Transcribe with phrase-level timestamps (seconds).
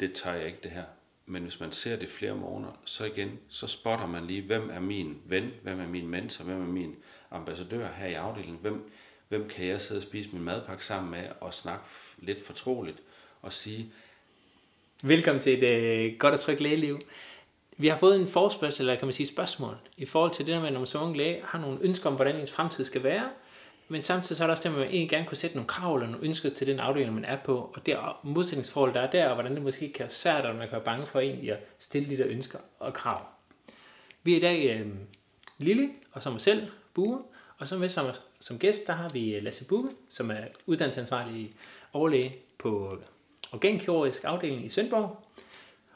[0.00, 0.84] det tager jeg ikke det her.
[1.26, 4.80] Men hvis man ser det flere måneder, så igen, så spotter man lige, hvem er
[4.80, 6.96] min ven, hvem er min mentor, hvem er min
[7.30, 8.90] ambassadør her i afdelingen, hvem,
[9.28, 11.84] hvem kan jeg sidde og spise min madpakke sammen med og snakke
[12.18, 12.98] lidt fortroligt
[13.42, 13.92] og sige,
[15.02, 16.98] Velkommen til et øh, godt og trygt lægeliv.
[17.76, 20.60] Vi har fået en forspørgsel, eller kan man sige spørgsmål, i forhold til det der
[20.60, 23.28] med, når man som ung læge har nogle ønsker om, hvordan ens fremtid skal være,
[23.88, 25.94] men samtidig så er der også det, at man egentlig gerne kunne sætte nogle krav
[25.94, 29.28] eller nogle ønsker til den afdeling, man er på, og det modsætningsforhold, der er der,
[29.28, 31.58] og hvordan det måske kan være svært, og man kan være bange for egentlig at
[31.78, 33.26] stille de der ønsker og krav.
[34.22, 34.86] Vi er i dag øh,
[35.58, 37.22] Lille, og som mig selv, Bue,
[37.58, 38.06] og så med som,
[38.40, 41.54] som gæst, der har vi øh, Lasse Bue, som er uddannelsesansvarlig
[41.92, 42.98] overlæge på øh,
[43.52, 45.24] organkirurgisk afdeling i Svendborg.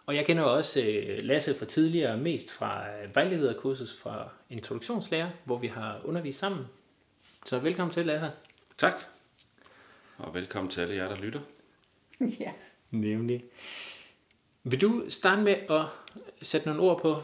[0.06, 5.58] Og jeg kender også øh, Lasse fra tidligere, mest fra øh, vejlederkursus fra introduktionslærer, hvor
[5.58, 6.66] vi har undervist sammen.
[7.46, 8.30] Så velkommen til, Lasse.
[8.78, 8.92] tak,
[10.18, 11.40] og velkommen til alle jer, der lytter.
[12.40, 12.52] Ja.
[12.90, 13.44] Nemlig.
[14.64, 15.84] Vil du starte med at
[16.42, 17.16] sætte nogle ord på,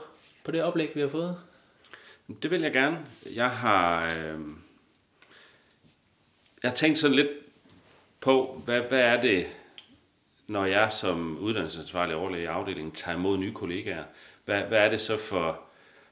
[0.45, 1.37] på det oplæg, vi har fået?
[2.43, 3.07] Det vil jeg gerne.
[3.35, 4.41] Jeg har, øh,
[6.63, 7.31] jeg har tænkt sådan lidt
[8.21, 9.47] på, hvad, hvad er det,
[10.47, 14.05] når jeg som uddannelsesansvarlig overlæge i afdelingen tager imod nye kollegaer,
[14.45, 15.61] hvad, hvad er det så for,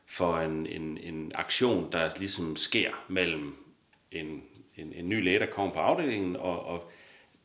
[0.07, 3.66] for en, en, en aktion, der ligesom sker mellem
[4.12, 4.43] en,
[4.77, 6.91] en, en ny læge, der kommer på afdelingen, og, og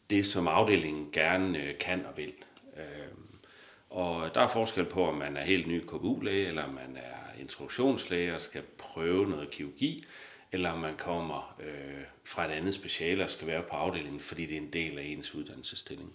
[0.10, 2.34] det, som afdelingen gerne øh, kan og vil.
[2.78, 3.08] Øh,
[3.90, 7.40] og der er forskel på, om man er helt ny KBU-læge, eller om man er
[7.42, 10.06] introduktionslæge og skal prøve noget kirurgi,
[10.52, 14.46] eller om man kommer øh, fra et andet speciale og skal være på afdelingen, fordi
[14.46, 16.14] det er en del af ens uddannelsesstilling.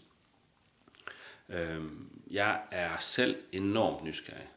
[1.49, 1.85] Øh,
[2.31, 4.49] jeg er selv enormt nysgerrig.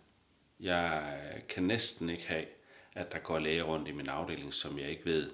[0.59, 1.14] Jeg
[1.50, 2.46] kan næsten ikke have,
[2.94, 5.30] at der går læger rundt i min afdeling, som jeg ikke ved,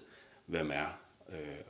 [0.45, 1.61] hvem er, øh,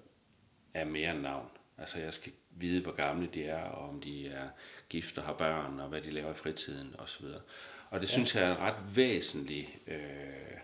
[0.73, 1.49] er mere end navn.
[1.77, 4.49] Altså jeg skal vide, hvor gamle de er, og om de er
[4.89, 7.25] gift og har børn, og hvad de laver i fritiden osv.
[7.89, 8.11] Og det ja.
[8.11, 10.57] synes jeg er en ret væsentlig øh,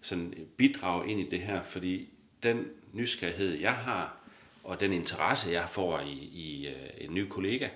[0.00, 2.08] sådan bidrag ind i det her, fordi
[2.42, 4.16] den nysgerrighed, jeg har,
[4.64, 7.68] og den interesse, jeg får i, i øh, en ny kollega,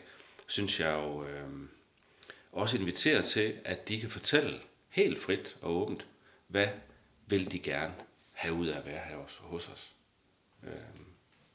[0.47, 1.49] synes jeg jo øh,
[2.53, 6.07] også inviterer til, at de kan fortælle helt frit og åbent,
[6.47, 6.69] hvad
[7.27, 7.95] vil de gerne
[8.39, 9.93] have ud af at være her hos, hos os.
[10.63, 10.73] Øh,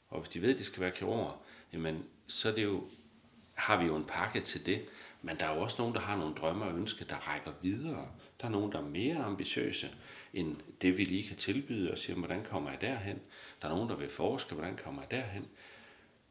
[0.08, 2.88] og hvis de ved, at de skal være kirurger, jamen, så er det jo,
[3.54, 4.84] har vi jo en pakke til det.
[5.22, 8.08] Men der er jo også nogen, der har nogle drømme og ønsker, der rækker videre.
[8.40, 9.90] Der er nogen, der er mere ambitiøse
[10.34, 13.20] end det, vi lige kan tilbyde, og siger, hvordan kommer jeg derhen?
[13.62, 15.48] Der er nogen, der vil forske, hvordan kommer jeg derhen?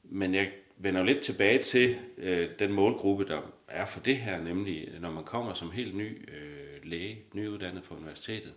[0.03, 4.41] Men jeg vender jo lidt tilbage til øh, den målgruppe, der er for det her,
[4.41, 8.53] nemlig når man kommer som helt ny øh, læge, nyuddannet fra universitetet,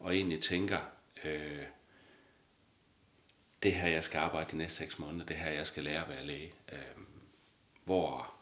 [0.00, 0.78] og egentlig tænker,
[1.26, 1.66] øh,
[3.62, 6.08] det her, jeg skal arbejde de næste seks måneder, det her, jeg skal lære at
[6.08, 6.52] være læge.
[6.72, 6.78] Øh,
[7.84, 8.34] hvor,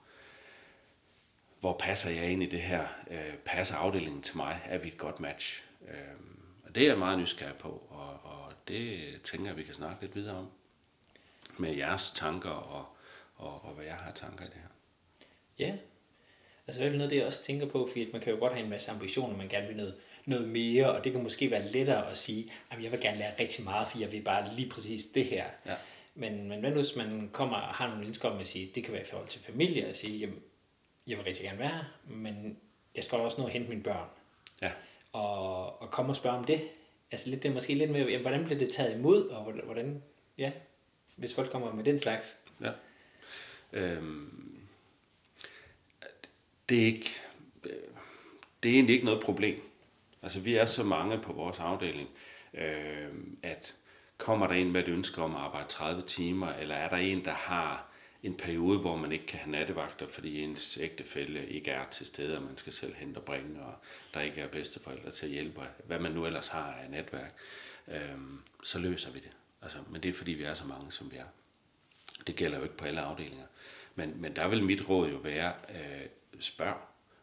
[1.61, 2.87] hvor passer jeg ind i det her?
[3.11, 4.61] Øh, passer afdelingen til mig?
[4.65, 5.65] Er vi et godt match?
[5.89, 5.95] Øh,
[6.65, 10.03] og det er jeg meget nysgerrig på, og, og det tænker jeg, vi kan snakke
[10.03, 10.51] lidt videre om.
[11.59, 12.87] Med jeres tanker, og,
[13.37, 14.69] og, og hvad jeg har tanker i det her.
[15.59, 15.77] Ja,
[16.67, 18.65] altså det er noget, det jeg også tænker på, fordi man kan jo godt have
[18.65, 22.11] en masse ambitioner, man gerne vil noget, noget mere, og det kan måske være lettere
[22.11, 25.05] at sige, at jeg vil gerne lære rigtig meget, for jeg vil bare lige præcis
[25.07, 25.45] det her.
[25.67, 25.75] Ja.
[26.15, 28.85] Men, men hvad nu, hvis man kommer og har nogle ønsker om at sige, det
[28.85, 30.43] kan være i forhold til familie, at sige, jamen,
[31.07, 32.59] jeg vil rigtig gerne være her, men
[32.95, 34.09] jeg skal også nå at hente mine børn.
[34.63, 34.71] Ja.
[35.13, 36.69] Og, og komme og spørge om det.
[37.11, 40.03] Altså lidt, det er måske lidt med, jamen, hvordan bliver det taget imod, og hvordan,
[40.39, 40.53] ja,
[41.17, 42.37] hvis folk kommer med den slags.
[42.61, 42.71] Ja.
[43.73, 44.61] Øhm,
[46.69, 47.11] det er ikke,
[48.63, 49.63] det er egentlig ikke noget problem.
[50.25, 52.09] Altså vi er så mange på vores afdeling,
[52.55, 53.09] øh,
[53.43, 53.75] at
[54.19, 57.25] kommer der en med et ønske om at arbejde 30 timer, eller er der en,
[57.25, 57.87] der har
[58.23, 62.37] en periode, hvor man ikke kan have nattevagter, fordi ens ægtefælle ikke er til stede,
[62.37, 63.75] og man skal selv hente og bringe, og
[64.15, 67.35] der ikke er bedsteforældre til at hjælpe, hvad man nu ellers har af netværk,
[67.89, 68.19] øh,
[68.65, 69.31] så løser vi det.
[69.63, 71.27] Altså, men det er fordi, vi er så mange, som vi er.
[72.27, 73.47] Det gælder jo ikke på alle afdelinger.
[73.95, 76.07] Men, men der vil mit råd jo være, øh,
[76.41, 76.77] spørg.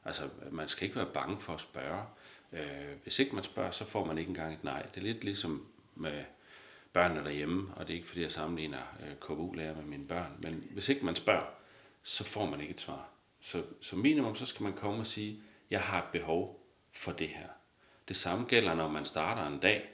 [0.05, 2.03] Altså, man skal ikke være bange for at spørge.
[2.53, 4.81] Øh, hvis ikke man spørger, så får man ikke engang et nej.
[4.81, 6.23] Det er lidt ligesom med
[6.93, 10.63] børnene derhjemme, og det er ikke fordi, jeg sammenligner øh, KBU-lærer med mine børn, men
[10.71, 11.45] hvis ikke man spørger,
[12.03, 13.09] så får man ikke et svar.
[13.41, 17.29] Så som minimum, så skal man komme og sige, jeg har et behov for det
[17.29, 17.47] her.
[18.07, 19.89] Det samme gælder, når man starter en dag,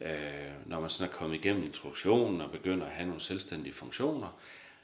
[0.00, 4.40] øh, når man sådan er kommet igennem introduktionen og begynder at have nogle selvstændige funktioner,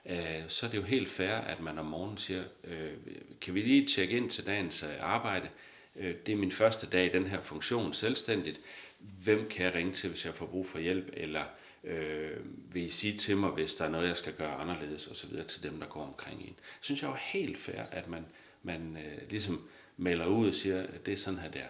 [0.07, 2.93] øh, så er det jo helt fair, at man om morgenen siger, øh,
[3.41, 5.49] kan vi lige tjekke ind til dagens øh, arbejde?
[5.99, 8.61] Øh, det er min første dag i den her funktion selvstændigt.
[8.99, 11.11] Hvem kan jeg ringe til, hvis jeg får brug for hjælp?
[11.13, 11.45] Eller
[11.87, 12.37] Øh,
[12.75, 15.27] vil I sige til mig, hvis der er noget, jeg skal gøre anderledes, og så
[15.27, 16.47] videre til dem, der går omkring en.
[16.47, 18.27] Jeg synes jeg er helt fair, at man,
[18.63, 21.67] man øh, ligesom melder ud og siger, at det er sådan her, der.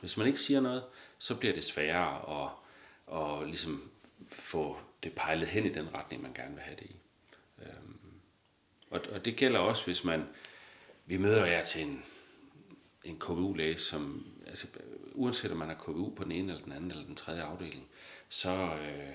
[0.00, 0.84] Hvis man ikke siger noget,
[1.18, 2.50] så bliver det sværere at,
[3.18, 3.90] at ligesom
[4.28, 6.96] få det pejlet hen i den retning, man gerne vil have det i.
[7.62, 7.96] Øhm,
[8.90, 10.24] og, og det gælder også, hvis man,
[11.06, 12.04] vi møder jer til en,
[13.04, 14.66] en KVU-læge, som, altså,
[15.12, 17.88] uanset om man er KVU på den ene eller den anden eller den tredje afdeling,
[18.28, 19.14] så øh,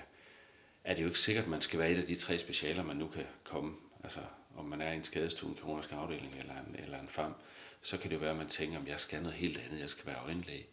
[0.84, 2.96] er det jo ikke sikkert, at man skal være et af de tre specialer, man
[2.96, 3.76] nu kan komme.
[4.04, 4.20] Altså,
[4.56, 7.34] om man er i en skadestue, en kirurgisk afdeling eller en, eller en FAM,
[7.82, 9.90] så kan det jo være, at man tænker, at jeg skal noget helt andet, jeg
[9.90, 10.66] skal være øjenlæge.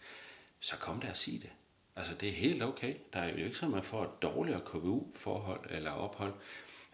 [0.60, 1.50] Så kom der og sig det.
[1.96, 2.96] Altså, det er helt okay.
[3.14, 6.34] Der er jo ikke sådan, at man får et dårligere KVU-forhold eller ophold.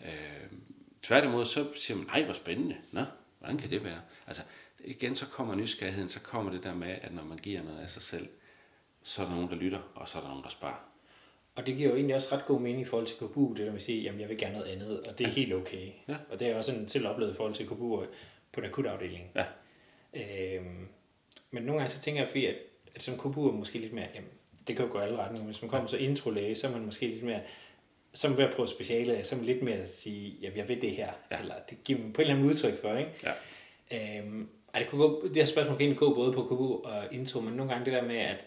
[0.05, 0.47] Øh,
[1.01, 2.77] tværtimod, så siger man, nej, hvor spændende.
[2.91, 3.03] Nå,
[3.39, 4.01] hvordan kan det være?
[4.27, 4.43] Altså,
[4.83, 7.89] igen, så kommer nysgerrigheden, så kommer det der med, at når man giver noget af
[7.89, 8.27] sig selv,
[9.03, 10.87] så er der nogen, der lytter, og så er der nogen, der sparer.
[11.55, 13.65] Og det giver jo egentlig også ret god mening i forhold til KBU, det der
[13.65, 15.35] med at sige, jamen jeg vil gerne noget andet, og det er ja.
[15.35, 15.91] helt okay.
[16.07, 16.15] Ja.
[16.29, 18.05] Og det er også sådan selv oplevet i forhold til KBU
[18.51, 19.31] på en akutafdeling.
[19.35, 19.45] Ja.
[20.13, 20.87] Øhm,
[21.51, 22.55] men nogle gange så tænker jeg, at,
[22.95, 24.29] at som KBU er måske lidt mere, jamen
[24.67, 25.45] det kan jo gå alle retninger.
[25.45, 25.97] Hvis man kommer ja.
[25.97, 27.41] så introlæge, så er man måske lidt mere,
[28.13, 30.57] så er man ved at prøve speciale, så er man lidt mere at sige, jamen
[30.57, 31.39] jeg ved det her, ja.
[31.39, 33.11] eller det giver man på en eller anden udtryk for, ikke?
[33.91, 34.19] Ja.
[34.19, 37.41] Øhm, ej, det, kunne gå, det her spørgsmål kan gå både på KBU og intro,
[37.41, 38.37] men nogle gange det der med, at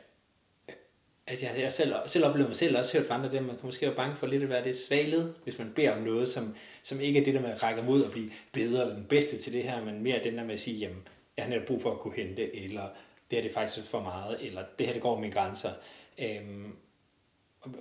[1.27, 3.67] at jeg, jeg selv, selv oplever mig selv, også hørt fra andre dem, man kan
[3.67, 6.57] måske være bange for lidt at være det svalet, hvis man beder om noget, som,
[6.83, 9.39] som ikke er det der med at række mod og blive bedre eller den bedste
[9.39, 11.83] til det her, men mere den der med at sige, jamen, jeg har netop brug
[11.83, 12.83] for at kunne hente, eller
[13.31, 15.73] det her det er faktisk for meget, eller det her det går mine grænser.
[16.19, 16.77] Øhm,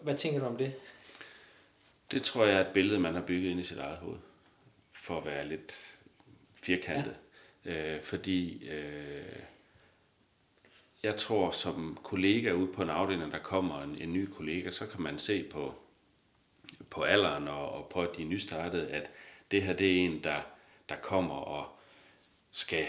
[0.02, 0.74] hvad tænker du om det?
[2.12, 4.18] Det tror jeg er et billede, man har bygget ind i sit eget hoved,
[4.94, 5.98] for at være lidt
[6.54, 7.12] firkantet.
[7.12, 7.18] Ja.
[7.66, 9.40] Øh, fordi øh,
[11.04, 14.88] jeg tror, som kollega ude på en afdeling, der kommer en, en ny kollega, så
[14.88, 15.76] kan man se på,
[16.90, 19.10] på alderen og, og på de nystartede, at
[19.52, 20.42] det her det er en, der,
[20.90, 21.80] der kommer og
[22.52, 22.86] skal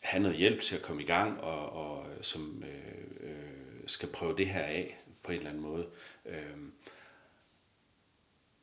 [0.00, 4.36] have noget hjælp til at komme i gang, og, og som øh, øh, skal prøve
[4.36, 5.88] det her af på en eller anden måde.
[6.26, 6.56] Øh,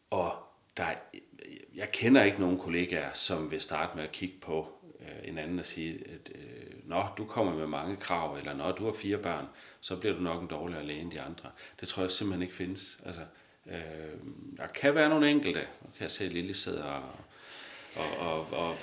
[0.10, 0.36] og
[0.78, 0.96] der,
[1.76, 5.60] jeg kender ikke nogen kollegaer, som vil starte med at kigge på øh, en anden
[5.60, 9.18] og sige, at øh, når du kommer med mange krav, eller når du har fire
[9.18, 9.46] børn,
[9.82, 11.50] så bliver du nok en dårligere læge end de andre.
[11.80, 13.00] Det tror jeg simpelthen ikke findes.
[13.06, 13.22] Altså,
[13.68, 13.76] øh,
[14.58, 17.04] der kan være nogle enkelte, nu kan jeg se, at Lille sidder og,
[17.96, 18.76] og, og, og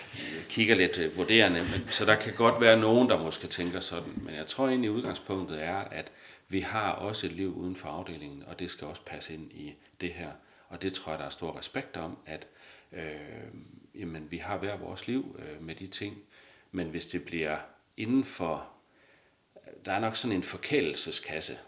[0.49, 4.13] kigger lidt øh, vurderende, men, så der kan godt være nogen, der måske tænker sådan,
[4.17, 6.13] men jeg tror egentlig, udgangspunktet er, at
[6.49, 9.75] vi har også et liv uden for afdelingen, og det skal også passe ind i
[10.01, 10.31] det her.
[10.69, 12.47] Og det tror jeg, der er stor respekt om, at
[12.93, 13.01] øh,
[13.99, 16.23] jamen, vi har hver vores liv øh, med de ting,
[16.73, 17.59] men hvis det bliver
[17.97, 18.69] inden for,
[19.85, 21.59] der er nok sådan en forkælelseskasse.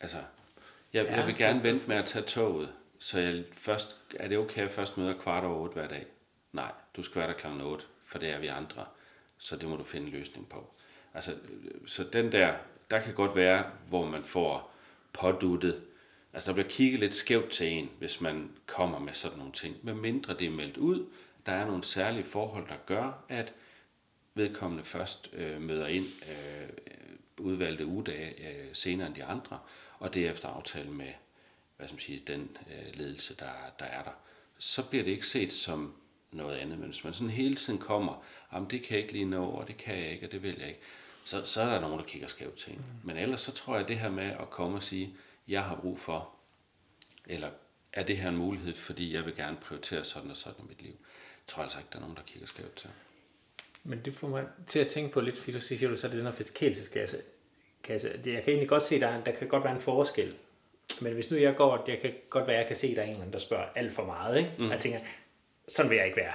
[0.00, 0.18] Altså,
[0.92, 1.16] jeg, ja.
[1.16, 4.62] jeg vil gerne vente med at tage toget, så jeg først, er det okay, at
[4.62, 6.06] jeg først møder kvart over otte hver dag?
[6.52, 8.86] Nej, du skal være der klokken 8, for det er vi andre,
[9.38, 10.74] så det må du finde en løsning på.
[11.14, 11.36] Altså,
[11.86, 12.54] så den der,
[12.90, 14.74] der kan godt være, hvor man får
[15.12, 15.84] påduttet,
[16.34, 19.76] altså der bliver kigget lidt skævt til en, hvis man kommer med sådan nogle ting,
[19.82, 21.06] med mindre det er meldt ud,
[21.46, 23.52] der er nogle særlige forhold, der gør, at
[24.34, 26.68] vedkommende først øh, møder ind øh,
[27.38, 29.58] udvalgte ugedage øh, senere end de andre,
[29.98, 31.12] og derefter aftale med
[31.76, 34.10] hvad skal man sige, den øh, ledelse, der, der er der.
[34.58, 35.94] Så bliver det ikke set som
[36.32, 39.24] noget andet, men hvis man sådan hele tiden kommer, jamen det kan jeg ikke lige
[39.24, 40.80] nå, og det kan jeg ikke, og det vil jeg ikke,
[41.24, 42.78] så, så er der nogen, der kigger skævt til en.
[42.78, 43.08] Mm.
[43.08, 45.16] Men ellers så tror jeg, at det her med at komme og sige,
[45.48, 46.30] jeg har brug for,
[47.26, 47.50] eller
[47.92, 50.82] er det her en mulighed, fordi jeg vil gerne prioritere sådan og sådan i mit
[50.82, 50.94] liv,
[51.46, 52.90] tror jeg altså ikke, der er nogen, der kigger skævt til.
[53.84, 56.16] Men det får mig til at tænke på lidt, fordi du siger, du så det
[56.16, 57.22] den her fætkælseskasse.
[57.82, 58.08] Kasse.
[58.08, 60.34] Jeg kan egentlig godt se, der, der kan godt være en forskel.
[61.00, 63.06] Men hvis nu jeg går, jeg kan godt være, jeg kan se, at der er
[63.06, 64.38] en eller anden, der spørger alt for meget.
[64.38, 64.50] Ikke?
[64.58, 64.64] Mm.
[64.64, 64.98] Og jeg tænker,
[65.68, 66.32] sådan vil jeg ikke være.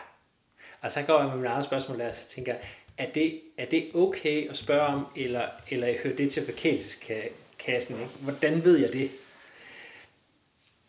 [0.82, 2.56] Og så går jeg med mit eget spørgsmål der, og så tænker
[2.98, 7.32] er det, er det okay at spørge om, eller, eller hører det til forkælelseskassen?
[7.68, 8.06] Ikke?
[8.22, 9.12] Hvordan ved jeg det?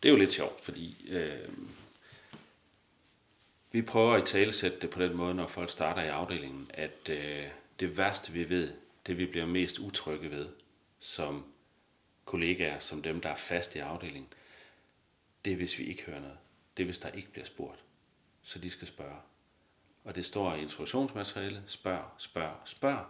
[0.03, 1.49] Det er jo lidt sjovt, fordi øh,
[3.71, 7.47] vi prøver at talesætte det på den måde, når folk starter i afdelingen, at øh,
[7.79, 8.73] det værste vi ved,
[9.07, 10.49] det vi bliver mest utrygge ved
[10.99, 11.45] som
[12.25, 14.33] kollegaer, som dem, der er fast i afdelingen,
[15.45, 16.37] det er, hvis vi ikke hører noget.
[16.77, 17.79] Det er, hvis der ikke bliver spurgt.
[18.43, 19.17] Så de skal spørge.
[20.03, 23.05] Og det står i instruktionsmateriale, spørg, spørg, spørg.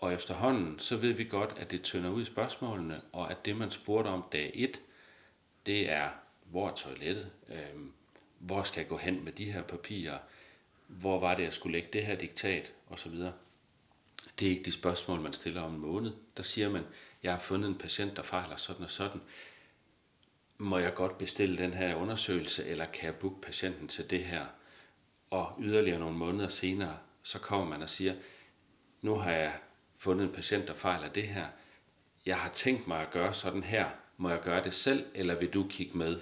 [0.00, 3.56] Og efterhånden, så ved vi godt, at det tynder ud i spørgsmålene, og at det,
[3.56, 4.80] man spurgte om dag 1,
[5.66, 6.10] det er,
[6.44, 7.30] hvor er toilettet?
[7.48, 7.92] Øhm,
[8.38, 10.18] hvor skal jeg gå hen med de her papirer,
[10.86, 13.32] hvor var det, jeg skulle lægge det her diktat, Og så videre.
[14.38, 16.12] Det er ikke de spørgsmål, man stiller om en måned.
[16.36, 16.84] Der siger man,
[17.22, 19.20] jeg har fundet en patient, der fejler sådan og sådan.
[20.58, 24.46] må jeg godt bestille den her undersøgelse, eller kan jeg booke patienten til det her?
[25.30, 28.14] Og yderligere nogle måneder senere, så kommer man og siger,
[29.02, 29.58] nu har jeg
[30.00, 31.46] fundet en patient, der fejler det her.
[32.26, 33.90] Jeg har tænkt mig at gøre sådan her.
[34.16, 36.20] Må jeg gøre det selv, eller vil du kigge med?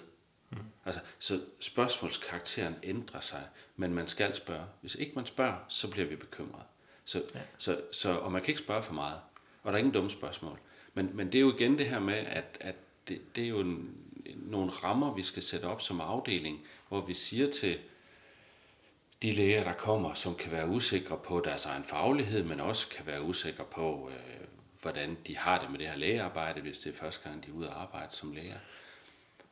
[0.51, 0.59] Mm.
[0.85, 3.43] Altså, så spørgsmålskarakteren ændrer sig,
[3.77, 4.65] men man skal spørge.
[4.81, 6.63] Hvis ikke man spørger, så bliver vi bekymret.
[7.05, 7.41] Så, ja.
[7.59, 9.21] så, så, og man kan ikke spørge for meget,
[9.63, 10.59] og der er ingen dumme spørgsmål.
[10.95, 12.75] Men, men det er jo igen det her med, at, at
[13.09, 13.97] det, det er jo en,
[14.37, 17.79] nogle rammer, vi skal sætte op som afdeling, hvor vi siger til
[19.23, 23.07] de læger, der kommer, som kan være usikre på deres egen faglighed, men også kan
[23.07, 24.47] være usikre på, øh,
[24.83, 27.55] hvordan de har det med det her lægearbejde, hvis det er første gang, de er
[27.55, 28.59] ude at arbejde som læger.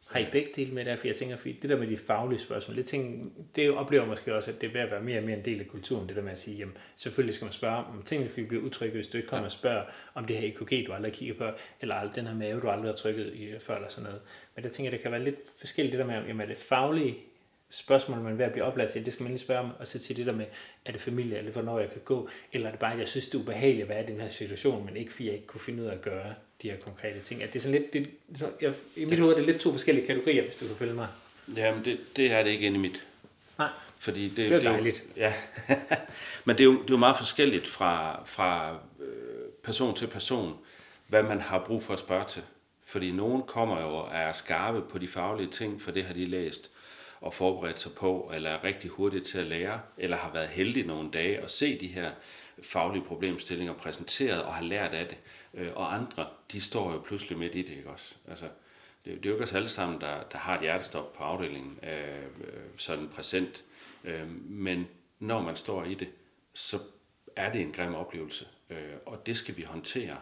[0.06, 0.96] Har I begge dele med der?
[0.96, 3.24] For jeg tænker, for det der med de faglige spørgsmål, det, tænker,
[3.56, 5.60] det oplever måske også, at det er ved at være mere og mere en del
[5.60, 8.46] af kulturen, det der med at sige, jamen, selvfølgelig skal man spørge om tingene, fordi
[8.46, 9.46] bliver utrygge, hvis du ikke kommer ja.
[9.46, 12.68] og spørger om det her EKG, du aldrig kigger på, eller den her mave, du
[12.68, 14.20] aldrig har trykket i før, eller sådan noget.
[14.54, 16.56] Men der tænker jeg, det kan være lidt forskelligt, det der med, jamen, er det
[16.56, 17.18] faglige
[17.70, 19.88] spørgsmål, man er ved at blive oplært til, det skal man lige spørge om, og
[19.88, 20.46] så til det der med,
[20.84, 23.26] er det familie, eller hvornår jeg kan gå, eller er det bare, at jeg synes,
[23.26, 25.60] det er ubehageligt at være i den her situation, men ikke fordi jeg ikke kunne
[25.60, 27.42] finde ud af at gøre de her konkrete ting.
[27.42, 29.72] At det er sådan lidt, det, så jeg, i mit hoved er det lidt to
[29.72, 31.08] forskellige kategorier, hvis du kan følge mig.
[31.56, 33.06] Jamen, det, det er det ikke inde i mit.
[33.58, 33.68] Nej,
[33.98, 35.04] Fordi det, det er dejligt.
[35.14, 35.34] Det er jo,
[35.68, 35.96] ja.
[36.44, 39.06] Men det er, jo, det er jo meget forskelligt fra, fra øh,
[39.62, 40.54] person til person,
[41.06, 42.42] hvad man har brug for at spørge til.
[42.84, 46.26] Fordi nogen kommer jo og er skarpe på de faglige ting, for det har de
[46.26, 46.70] læst
[47.20, 50.86] og forberedt sig på, eller er rigtig hurtigt til at lære, eller har været heldig
[50.86, 52.10] nogle dage at se de her
[52.62, 55.18] faglige problemstillinger præsenteret og har lært af det.
[55.54, 58.14] Øh, og andre, de står jo pludselig midt i det, ikke også?
[58.28, 58.48] Altså,
[59.04, 61.78] det, det er jo ikke os alle sammen, der, der har et hjertestop på afdelingen,
[61.82, 62.26] øh,
[62.76, 63.64] sådan præsent.
[64.04, 66.08] Øh, men når man står i det,
[66.54, 66.76] så
[67.36, 70.16] er det en grim oplevelse, øh, og det skal vi håndtere.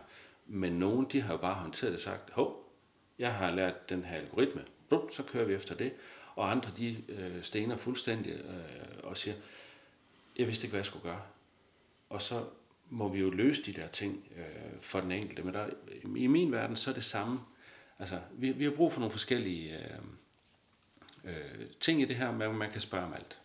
[0.47, 2.73] Men nogen, de har jo bare håndteret det og sagt, hov,
[3.19, 4.65] jeg har lært den her algoritme,
[5.11, 5.93] så kører vi efter det
[6.37, 9.35] og andre de øh, stener fuldstændig øh, og siger,
[10.38, 11.23] jeg vidste ikke, hvad jeg skulle gøre.
[12.11, 12.45] Og så
[12.91, 15.43] må vi jo løse de der ting øh, for den enkelte.
[15.43, 15.67] Men der,
[16.17, 17.41] i min verden, så er det samme.
[17.99, 19.99] Altså, vi, vi har brug for nogle forskellige øh,
[21.25, 23.38] øh, ting i det her, men man kan spørge om alt.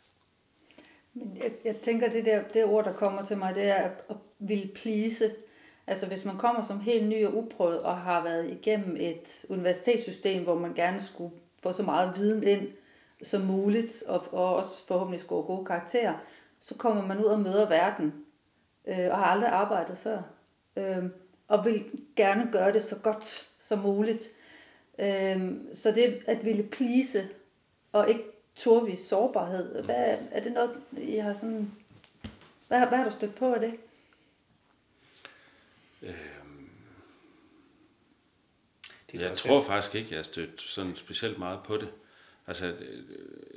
[1.13, 3.91] Men jeg, jeg tænker, det der det ord, der kommer til mig, det er at,
[4.09, 5.35] at ville please.
[5.87, 10.43] Altså hvis man kommer som helt ny og uprøvet og har været igennem et universitetssystem,
[10.43, 12.69] hvor man gerne skulle få så meget viden ind
[13.23, 16.13] som muligt, og, og også forhåbentlig score gode karakterer,
[16.59, 18.25] så kommer man ud og møder verden,
[18.87, 20.21] øh, og har aldrig arbejdet før,
[20.75, 21.03] øh,
[21.47, 21.85] og vil
[22.15, 24.23] gerne gøre det så godt som muligt.
[24.99, 27.29] Øh, så det at ville plise,
[27.91, 28.23] og ikke
[28.55, 31.71] turvis sårbarhed, hvad, er det noget, I har sådan...
[32.67, 33.73] Hvad, hvad har du stødt på af det?
[36.01, 36.69] Øhm,
[39.13, 41.89] jeg tror faktisk ikke, jeg har stødt sådan specielt meget på det.
[42.49, 43.03] Altså, øh,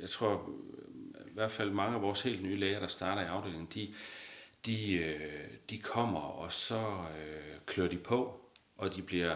[0.01, 3.25] jeg tror øh, i hvert fald mange af vores helt nye læger, der starter i
[3.25, 3.93] afdelingen, de,
[4.65, 8.41] de, øh, de kommer, og så øh, klør de på,
[8.77, 9.35] og de bliver...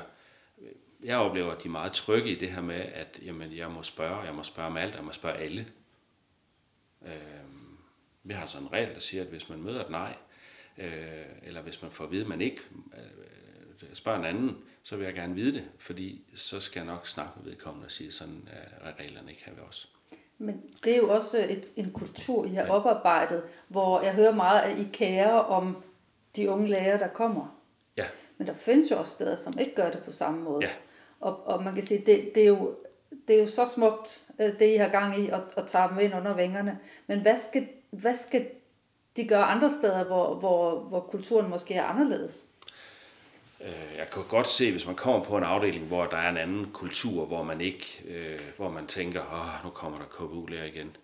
[1.03, 3.83] Jeg oplever, at de er meget trygge i det her med, at jamen, jeg må
[3.83, 5.67] spørge, jeg må spørge om alt, jeg må spørge alle.
[7.05, 7.11] Øh,
[8.23, 10.15] vi har sådan en regel, der siger, at hvis man møder et nej,
[10.77, 12.61] øh, eller hvis man får at vide, at man ikke
[12.93, 17.07] øh, spørger en anden, så vil jeg gerne vide det, fordi så skal jeg nok
[17.07, 18.49] snakke med vedkommende og sige, sådan
[18.83, 19.89] er reglerne ikke her ved os.
[20.37, 22.71] Men det er jo også et, en kultur, I har ja.
[22.71, 25.83] oparbejdet, hvor jeg hører meget, at I kærer om
[26.35, 27.59] de unge læger, der kommer.
[27.97, 28.05] Ja.
[28.37, 30.65] Men der findes jo også steder, som ikke gør det på samme måde.
[30.65, 30.71] Ja.
[31.19, 32.75] Og, og man kan sige, det, det, er jo,
[33.27, 35.99] det er jo så smukt, øh, det I har gang i, at, at tage dem
[35.99, 36.79] ind under vingerne.
[37.07, 38.47] Men hvad skal, hvad skal
[39.15, 42.45] de gøre andre steder, hvor, hvor, hvor kulturen måske er anderledes?
[43.61, 46.37] Øh, jeg kan godt se, hvis man kommer på en afdeling, hvor der er en
[46.37, 50.95] anden kultur, hvor man ikke, øh, hvor man tænker, åh, nu kommer der KBU-lærer igen.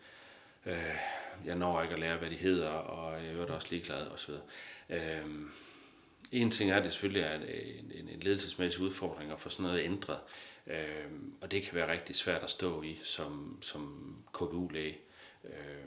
[0.65, 0.97] Øh,
[1.45, 4.33] jeg når ikke at lære, hvad de hedder, og jeg er også ligeglad osv.
[4.89, 5.25] Øh,
[6.31, 7.41] en ting er, at det selvfølgelig er en,
[7.93, 10.19] en, en ledelsesmæssig udfordring at få sådan noget ændret.
[10.67, 14.97] Øh, og det kan være rigtig svært at stå i som, som KBU-læge.
[15.43, 15.85] Øh,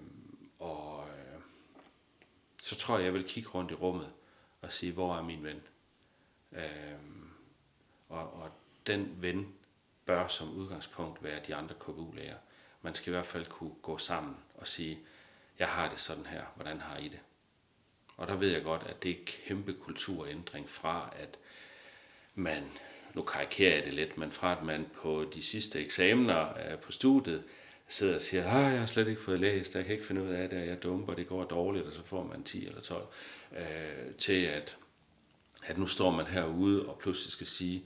[0.59, 1.41] og øh,
[2.63, 4.11] så tror jeg, jeg vil kigge rundt i rummet
[4.63, 5.63] og sige, hvor er min ven?
[6.53, 6.97] Øh,
[8.09, 8.51] og, og
[8.87, 9.55] den ven
[10.07, 12.37] bør som udgangspunkt være de andre KBU-læger.
[12.83, 14.99] Man skal i hvert fald kunne gå sammen og sige,
[15.59, 17.21] jeg har det sådan her, hvordan har I det?
[18.17, 21.39] Og der ved jeg godt, at det er kæmpe kulturændring fra, at
[22.35, 22.65] man,
[23.15, 26.93] nu karikerer jeg det lidt, men fra at man på de sidste eksamener øh, på
[26.93, 27.45] studiet
[27.89, 30.29] sidder og siger, at jeg har slet ikke fået læst, jeg kan ikke finde ud
[30.29, 33.07] af det, jeg dumper, det går dårligt, og så får man 10 eller 12,
[33.57, 34.77] øh, til at
[35.67, 37.85] at nu står man herude og pludselig skal sige,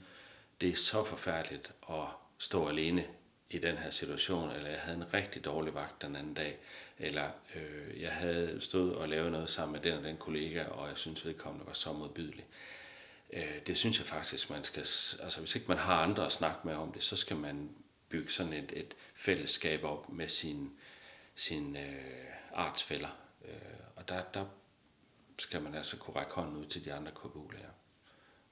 [0.61, 2.05] det er så forfærdeligt at
[2.37, 3.05] stå alene
[3.49, 6.57] i den her situation, eller jeg havde en rigtig dårlig vagt den anden dag,
[6.99, 10.89] eller øh, jeg havde stået og lavet noget sammen med den og den kollega, og
[10.89, 12.45] jeg synes vedkommende var så modbydelig.
[13.33, 14.81] Øh, det synes jeg faktisk, man skal,
[15.23, 17.69] altså hvis ikke man har andre at snakke med om det, så skal man
[18.09, 20.69] bygge sådan et, et fællesskab op med sine
[21.35, 23.09] sin, øh, artsfælder.
[23.45, 23.51] Øh,
[23.95, 24.45] og der, der
[25.41, 27.71] skal man altså kunne række hånden ud til de andre KBU-lærer.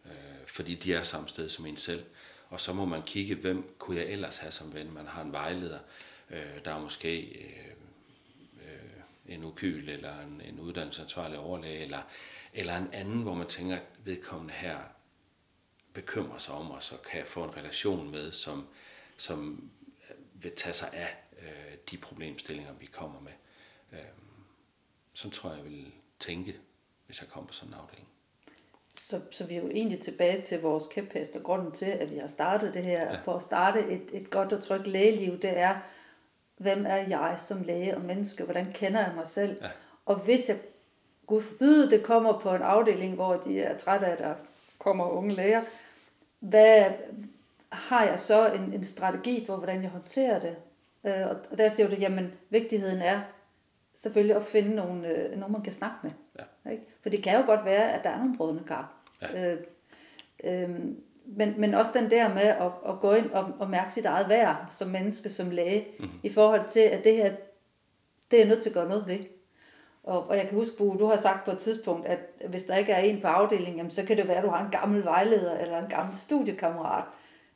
[0.05, 2.05] Øh, fordi de er samme sted som en selv.
[2.49, 4.93] Og så må man kigge, hvem kunne jeg ellers have som ven.
[4.93, 5.79] Man har en vejleder,
[6.29, 7.73] øh, der er måske øh,
[8.65, 12.01] øh, en ukyl, eller en, en uddannelsesansvarlig overlæge, eller,
[12.53, 14.79] eller en anden, hvor man tænker, at vedkommende her
[15.93, 18.67] bekymrer sig om os, og kan få en relation med, som,
[19.17, 19.71] som
[20.33, 23.31] vil tage sig af øh, de problemstillinger, vi kommer med.
[23.91, 24.05] Øh,
[25.13, 26.59] så tror jeg, jeg vil tænke,
[27.09, 28.07] hvis jeg kommer på sådan en afdeling.
[28.97, 32.17] Så, så vi er jo egentlig tilbage til vores kæphest, og grunden til, at vi
[32.17, 33.19] har startet det her, ja.
[33.23, 35.75] for at starte et, et godt og trygt lægeliv, det er,
[36.57, 38.43] hvem er jeg som læge og menneske?
[38.43, 39.57] Hvordan kender jeg mig selv?
[39.61, 39.69] Ja.
[40.05, 40.59] Og hvis jeg,
[41.27, 44.35] gud forbyde, det kommer på en afdeling, hvor de er trætte af, at der
[44.79, 45.61] kommer unge læger,
[46.39, 46.85] hvad
[47.69, 50.55] har jeg så en, en strategi for, hvordan jeg håndterer det?
[51.03, 53.21] Øh, og der siger du, jamen vigtigheden er
[53.95, 56.11] selvfølgelig at finde nogen, øh, nogen man kan snakke med.
[56.71, 56.83] Ikke?
[57.01, 58.93] For det kan jo godt være, at der er nogle brødende kar.
[59.21, 59.53] Ja.
[59.53, 59.59] Øh,
[60.43, 60.69] øh,
[61.25, 64.29] men, men også den der med at, at gå ind og, og mærke sit eget
[64.29, 66.19] værd som menneske, som læge, mm-hmm.
[66.23, 67.33] i forhold til, at det her,
[68.31, 69.19] det er nødt til at gøre noget ved.
[70.03, 72.75] Og, og jeg kan huske, Bo, du har sagt på et tidspunkt, at hvis der
[72.75, 75.03] ikke er en på afdelingen, jamen, så kan det være, at du har en gammel
[75.03, 77.03] vejleder, eller en gammel studiekammerat,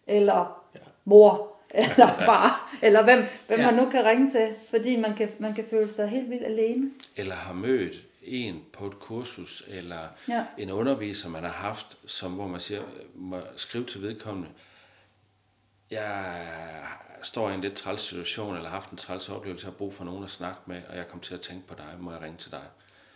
[0.08, 0.80] eller ja.
[1.06, 3.72] mor, eller far, eller hvem, hvem ja.
[3.72, 6.92] man nu kan ringe til, fordi man kan, man kan føle sig helt vildt alene.
[7.16, 10.46] Eller har mødt en på et kursus, eller ja.
[10.58, 12.82] en underviser, man har haft, som, hvor man siger,
[13.16, 14.50] må skrive til vedkommende,
[15.92, 16.48] jeg
[17.24, 19.94] står i en lidt træls situation, eller har haft en træls oplevelse, jeg har brug
[19.94, 22.22] for nogen at snakke med, og jeg kommer til at tænke på dig, må jeg
[22.22, 22.64] ringe til dig?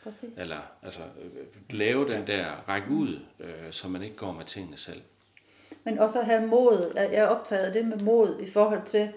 [0.03, 0.29] Præcis.
[0.37, 1.01] Eller altså,
[1.69, 5.01] lave den der, række ud, øh, så man ikke går med tingene selv
[5.87, 6.91] men også at have mod.
[6.95, 9.09] Jeg er optaget af det med mod i forhold til,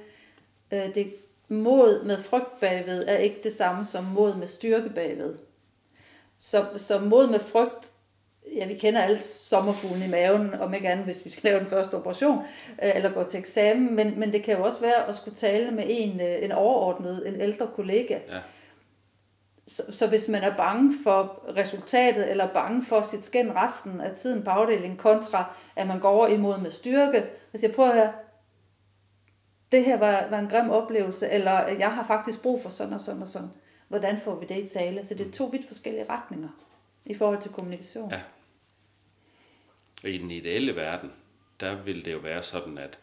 [0.73, 1.15] øh, det
[1.49, 5.35] mod med frygt bagved er ikke det samme som mod med styrke bagved.
[6.41, 7.93] Så, så mod med frygt,
[8.57, 11.69] ja, vi kender alle sommerfuglen i maven, om ikke andet, hvis vi skal lave den
[11.69, 12.39] første operation,
[12.83, 15.71] øh, eller gå til eksamen, men, men det kan jo også være at skulle tale
[15.71, 18.41] med en, øh, en overordnet, en ældre kollega, ja
[19.71, 24.17] så, så hvis man er bange for resultatet, eller bange for sit skænd resten af
[24.17, 25.45] tiden på afdelingen, kontra
[25.77, 27.23] at man går over imod med styrke,
[27.53, 28.13] og siger, prøv at høre,
[29.73, 33.01] det her var, var en grim oplevelse, eller jeg har faktisk brug for sådan og
[33.01, 33.49] sådan og sådan.
[33.91, 35.07] Hvordan får vi det i tale?
[35.07, 36.49] Så det er to vidt forskellige retninger
[37.05, 38.11] i forhold til kommunikation.
[38.11, 38.21] Ja.
[40.03, 41.13] Og i den ideelle verden,
[41.61, 42.99] der vil det jo være sådan, at,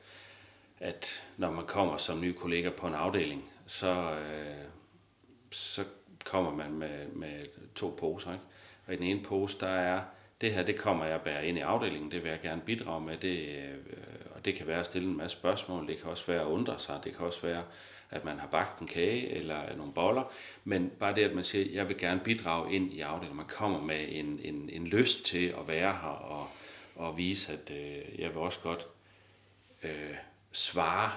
[0.80, 4.66] at når man kommer som ny kollega på en afdeling, så, øh,
[5.52, 5.84] så
[6.26, 7.46] kommer man med, med
[7.76, 8.34] to poser.
[8.34, 8.46] Ikke?
[8.88, 10.02] Og i den ene pose, der er,
[10.42, 13.02] det her, det kommer jeg at bære ind i afdelingen, det vil jeg gerne bidrage
[13.02, 13.76] med, det, øh,
[14.36, 16.80] og det kan være at stille en masse spørgsmål, det kan også være at undre
[16.80, 17.64] sig, det kan også være,
[18.10, 20.24] at man har bagt en kage eller nogle boller,
[20.64, 23.82] men bare det, at man siger, jeg vil gerne bidrage ind i afdelingen, man kommer
[23.82, 26.48] med en, en, en lyst til at være her og,
[26.96, 28.88] og vise, at øh, jeg vil også godt
[29.84, 30.16] øh,
[30.52, 31.12] svare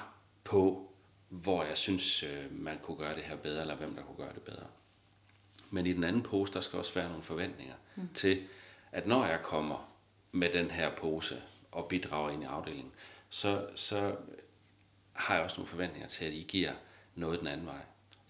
[0.45, 0.93] på,
[1.29, 4.35] hvor jeg synes, øh, man kunne gøre det her bedre, eller hvem der kunne gøre
[4.35, 4.67] det bedre.
[5.71, 8.09] Men i den anden pose, der skal også være nogle forventninger mm.
[8.15, 8.43] til,
[8.93, 9.89] at når jeg kommer
[10.33, 12.93] med den her pose og bidrager ind i afdelingen,
[13.29, 14.17] så, så
[15.21, 16.73] har jeg også nogle forventninger til, at I giver
[17.15, 17.81] noget den anden vej.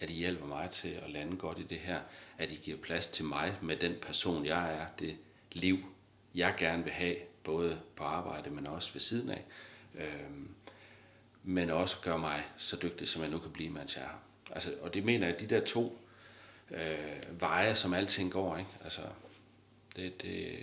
[0.01, 2.01] At I hjælper mig til at lande godt i det her.
[2.39, 4.87] At I giver plads til mig med den person, jeg er.
[4.99, 5.17] Det
[5.53, 5.79] liv,
[6.35, 9.45] jeg gerne vil have, både på arbejde, men også ved siden af.
[9.95, 10.49] Øhm,
[11.43, 14.23] men også gør mig så dygtig, som jeg nu kan blive, mens jeg er.
[14.51, 15.99] Altså, og det mener jeg, at de der to
[16.71, 18.57] øh, veje, som alting går.
[18.57, 18.71] Ikke?
[18.85, 19.01] Altså,
[19.97, 20.59] det, det,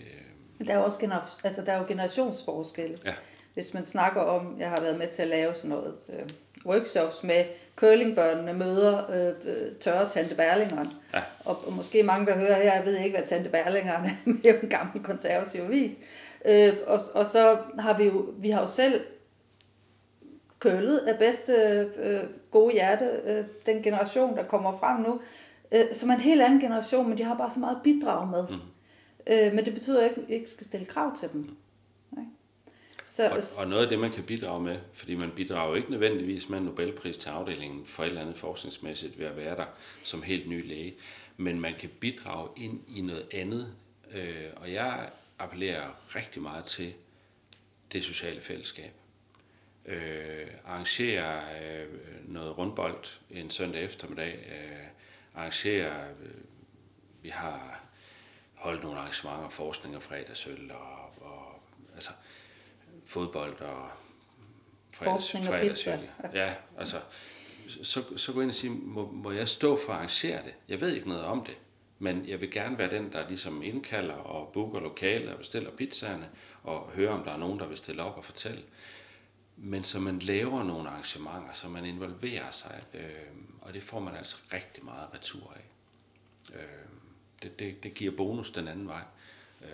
[0.67, 3.01] der er også gener- altså, der er jo generationsforskel.
[3.05, 3.15] Ja.
[3.57, 6.25] Hvis man snakker om, jeg har været med til at lave sådan noget øh,
[6.65, 10.91] workshops med curlingbørnene møder øh, øh tørre Tante Berlingeren.
[11.13, 11.21] Ja.
[11.45, 14.37] Og, og måske mange, der hører her, jeg ved ikke, hvad Tante Berlingeren er, men
[14.37, 15.91] det er jo en gammel konservativ vis.
[16.45, 19.01] Øh, og, og så har vi jo, vi har jo selv
[20.59, 21.53] kølet af bedste
[21.97, 25.21] øh, gode hjerte, øh, den generation, der kommer frem nu,
[25.71, 28.31] øh, som er en helt anden generation, men de har bare så meget at bidrage
[28.31, 28.43] med.
[28.49, 29.33] Mm.
[29.33, 31.41] Øh, men det betyder ikke, at vi ikke skal stille krav til dem.
[31.41, 31.55] Mm.
[33.17, 36.49] Så, og, og noget af det, man kan bidrage med, fordi man bidrager ikke nødvendigvis
[36.49, 39.65] med en Nobelpris til afdelingen for et eller andet forskningsmæssigt ved at være der
[40.03, 40.95] som helt ny læge,
[41.37, 43.73] men man kan bidrage ind i noget andet.
[44.11, 46.93] Øh, og jeg appellerer rigtig meget til
[47.91, 48.91] det sociale fællesskab.
[49.85, 51.87] øh, arrangere øh,
[52.33, 54.87] noget rundbold en søndag eftermiddag, øh,
[55.35, 56.41] arrangere, øh,
[57.21, 57.83] vi har
[58.55, 61.61] holdt nogle arrangementer, forskning og fredagsøl og, og
[61.95, 62.09] altså
[63.07, 63.89] fodbold og
[64.91, 65.99] fredags, Forskning og pizza.
[66.33, 67.01] Ja, altså
[67.83, 70.53] så, så gå ind og sige, må, må jeg stå for at arrangere det?
[70.67, 71.57] Jeg ved ikke noget om det,
[71.99, 76.29] men jeg vil gerne være den, der ligesom indkalder og booker lokale og bestiller pizzaerne,
[76.63, 78.63] og høre, om der er nogen, der vil stille op og fortælle.
[79.57, 83.01] Men så man laver nogle arrangementer, så man involverer sig, øh,
[83.61, 85.65] og det får man altså rigtig meget retur af.
[86.55, 86.61] Øh,
[87.43, 89.01] det, det, det giver bonus den anden vej.
[89.61, 89.67] Øh,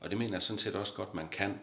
[0.00, 1.58] og det mener jeg sådan set også godt, man kan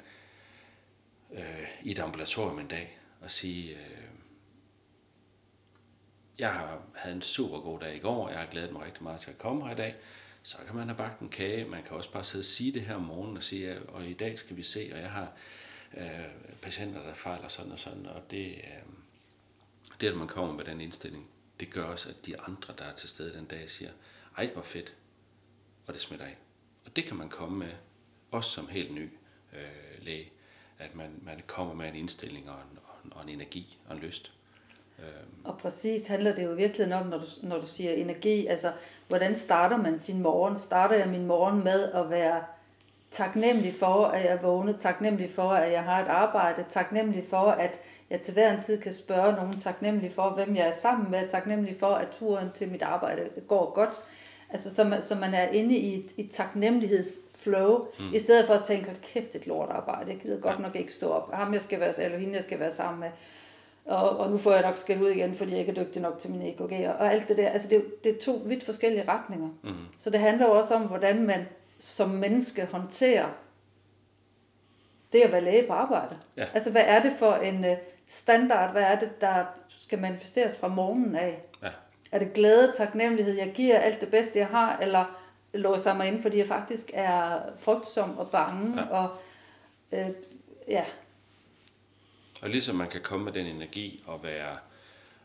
[1.31, 4.07] øh, i et ambulatorium en dag, og sige, øh,
[6.37, 9.21] jeg har havde en super god dag i går, jeg har glædet mig rigtig meget
[9.21, 9.95] til at komme her i dag,
[10.43, 12.81] så kan man have bagt en kage, man kan også bare sidde og sige det
[12.81, 15.33] her om morgenen og sige, at- og i dag skal vi se, og jeg har
[15.97, 16.25] øh,
[16.61, 18.93] patienter, der fejler sådan og sådan, og det, øh,
[20.01, 22.95] det, at man kommer med den indstilling, det gør også, at de andre, der er
[22.95, 23.91] til stede den dag, siger,
[24.37, 24.95] ej, hvor fedt,
[25.87, 26.37] og det smitter af.
[26.85, 27.73] Og det kan man komme med,
[28.31, 29.09] også som helt ny
[29.53, 30.31] øh, læge,
[30.81, 33.95] at man, man kommer med en indstilling og en, og en, og en energi og
[33.95, 34.31] en lyst.
[34.99, 35.45] Øhm.
[35.45, 38.71] Og præcis handler det jo virkelig om, når du, når du siger energi, altså
[39.07, 40.59] hvordan starter man sin morgen?
[40.59, 42.43] Starter jeg min morgen med at være
[43.11, 47.37] taknemmelig for, at jeg er vågnet, taknemmelig for, at jeg har et arbejde, taknemmelig for,
[47.37, 51.11] at jeg til hver en tid kan spørge nogen, taknemmelig for, hvem jeg er sammen
[51.11, 54.01] med, taknemmelig for, at turen til mit arbejde går godt.
[54.49, 56.31] Altså, så man, så man er inde i et, et
[57.43, 58.13] taknemmelighedsflow, mm.
[58.13, 61.09] i stedet for at tænke, at kæft, et lortarbejde, jeg gider godt nok ikke stå
[61.09, 61.33] op.
[61.33, 63.09] Ham, jeg skal være, eller hende, jeg skal være sammen med.
[63.85, 66.19] Og, og nu får jeg nok skæld ud igen, fordi jeg ikke er dygtig nok
[66.19, 66.99] til mine EKG'er.
[66.99, 69.49] Og alt det der, altså det, er det er to vidt forskellige retninger.
[69.63, 69.73] Mm.
[69.99, 71.47] Så det handler jo også om, hvordan man
[71.79, 73.29] som menneske håndterer
[75.13, 76.17] det at være læge på arbejde.
[76.37, 76.45] Ja.
[76.53, 77.77] Altså hvad er det for en øh,
[78.07, 81.41] standard, hvad er det, der skal manifesteres fra morgenen af?
[81.63, 81.69] Ja.
[82.11, 85.20] Er det glæde, taknemmelighed, jeg giver alt det bedste, jeg har, eller
[85.53, 88.87] låser mig ind, fordi jeg faktisk er frygtsom og bange, Ja.
[88.89, 89.09] og
[89.91, 90.09] øh,
[90.67, 90.85] ja,
[92.41, 94.57] Og ligesom man kan komme med den energi og være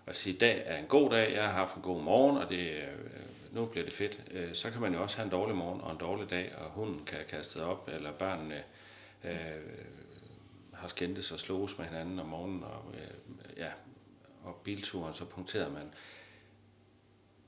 [0.07, 2.71] og sige, dag er en god dag, jeg har haft en god morgen, og det,
[2.71, 2.89] øh,
[3.53, 4.21] nu bliver det fedt.
[4.31, 6.71] Øh, Så kan man jo også have en dårlig morgen og en dårlig dag, og
[6.71, 8.63] hunden kan kaste op, eller børnene
[9.25, 9.35] øh,
[10.75, 13.71] har skændtes og slås med hinanden om morgenen, og, øh, ja,
[14.45, 15.91] og bilturen, så punkterer man.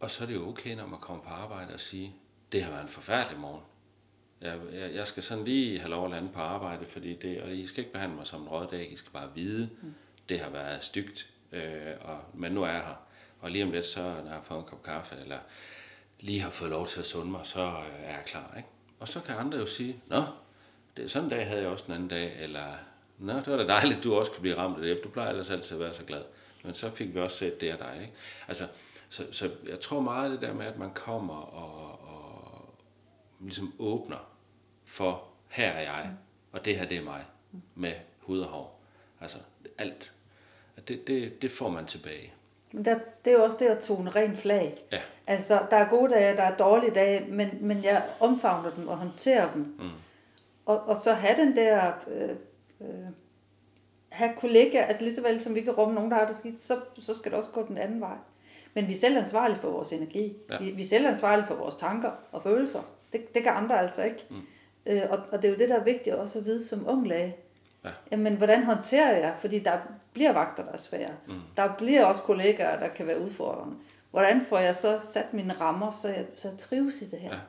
[0.01, 2.15] Og så er det jo okay, når man kommer på arbejde og sige,
[2.53, 3.63] det har været en forfærdelig morgen.
[4.41, 7.53] Jeg, jeg, jeg skal sådan lige have lov at lande på arbejde, fordi det, og
[7.53, 9.95] I skal ikke behandle mig som en råddag, I skal bare vide, mm.
[10.29, 12.95] det har været stygt, øh, og, men nu er jeg her.
[13.41, 15.39] Og lige om lidt, så når jeg har fået en kop kaffe, eller
[16.21, 18.55] lige har fået lov til at sunde mig, så øh, er jeg klar.
[18.57, 18.69] Ikke?
[19.01, 20.23] Og så kan andre jo sige, nå,
[20.97, 22.67] det, er sådan en dag havde jeg også den anden dag, eller
[23.19, 25.01] nå, det var da dejligt, du også kan blive ramt af det.
[25.05, 26.23] Du plejer ellers altid at være så glad.
[26.65, 27.99] Men så fik vi også set det af dig.
[28.01, 28.13] Ikke?
[28.49, 28.67] Altså,
[29.09, 32.08] så, så jeg tror meget det der med, at man kommer og
[33.41, 34.29] ligesom åbner
[34.85, 36.11] for, her er jeg,
[36.53, 37.25] og det her det er mig,
[37.75, 38.81] med hud og hår.
[39.21, 39.39] Altså
[39.79, 40.13] alt.
[40.89, 42.33] Det, det, det får man tilbage.
[42.73, 44.79] Men der, det er jo også det at tone rent flag.
[44.93, 45.01] Ja.
[45.27, 48.97] Altså, der er gode dage, der er dårlige dage, men, men jeg omfavner dem og
[48.97, 49.77] håndterer dem.
[49.79, 49.91] Mm.
[50.67, 51.93] Og, og så have den der...
[52.09, 52.31] Øh,
[52.81, 53.07] øh,
[54.09, 56.63] have kollegaer, altså lige så vel som vi kan rumme nogen, der har det skidt,
[56.63, 58.17] så, så skal det også gå den anden vej.
[58.75, 60.37] Men vi er selv ansvarlige for vores energi.
[60.51, 60.59] Ja.
[60.59, 62.83] Vi, vi er selv ansvarlige for vores tanker og følelser.
[63.13, 64.25] Det, det kan andre altså ikke.
[64.31, 64.47] Mm.
[64.87, 67.09] Øh, og, og det er jo det, der er vigtigt også at vide som ung
[67.09, 67.37] læge.
[67.85, 67.91] Ja.
[68.13, 69.37] Jamen, hvordan håndterer jeg?
[69.41, 69.79] Fordi der
[70.13, 71.17] bliver vagter, der er svære.
[71.27, 71.35] Mm.
[71.57, 73.77] Der bliver også kollegaer, der kan være udfordrende.
[74.11, 77.35] Hvordan får jeg så sat mine rammer, så jeg, så trives i det her?
[77.35, 77.41] Ja.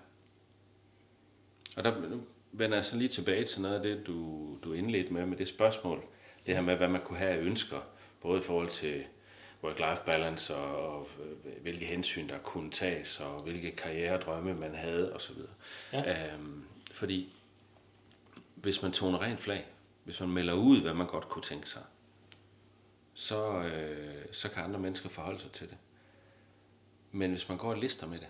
[1.77, 5.13] Og der nu vender jeg så lige tilbage til noget af det, du, du indledte
[5.13, 6.03] med, med det spørgsmål.
[6.45, 7.77] Det her med, hvad man kunne have af ønsker,
[8.21, 9.03] både i forhold til
[9.63, 15.15] work-life balance og, og øh, hvilke hensyn der kunne tages, og hvilke karrieredrømme man havde
[15.15, 15.37] osv.
[15.93, 16.33] Ja.
[16.33, 17.33] Øhm, fordi
[18.55, 19.65] hvis man toner rent flag,
[20.03, 21.83] hvis man melder ud, hvad man godt kunne tænke sig,
[23.13, 25.77] så, øh, så kan andre mennesker forholde sig til det.
[27.11, 28.27] Men hvis man går og lister med det,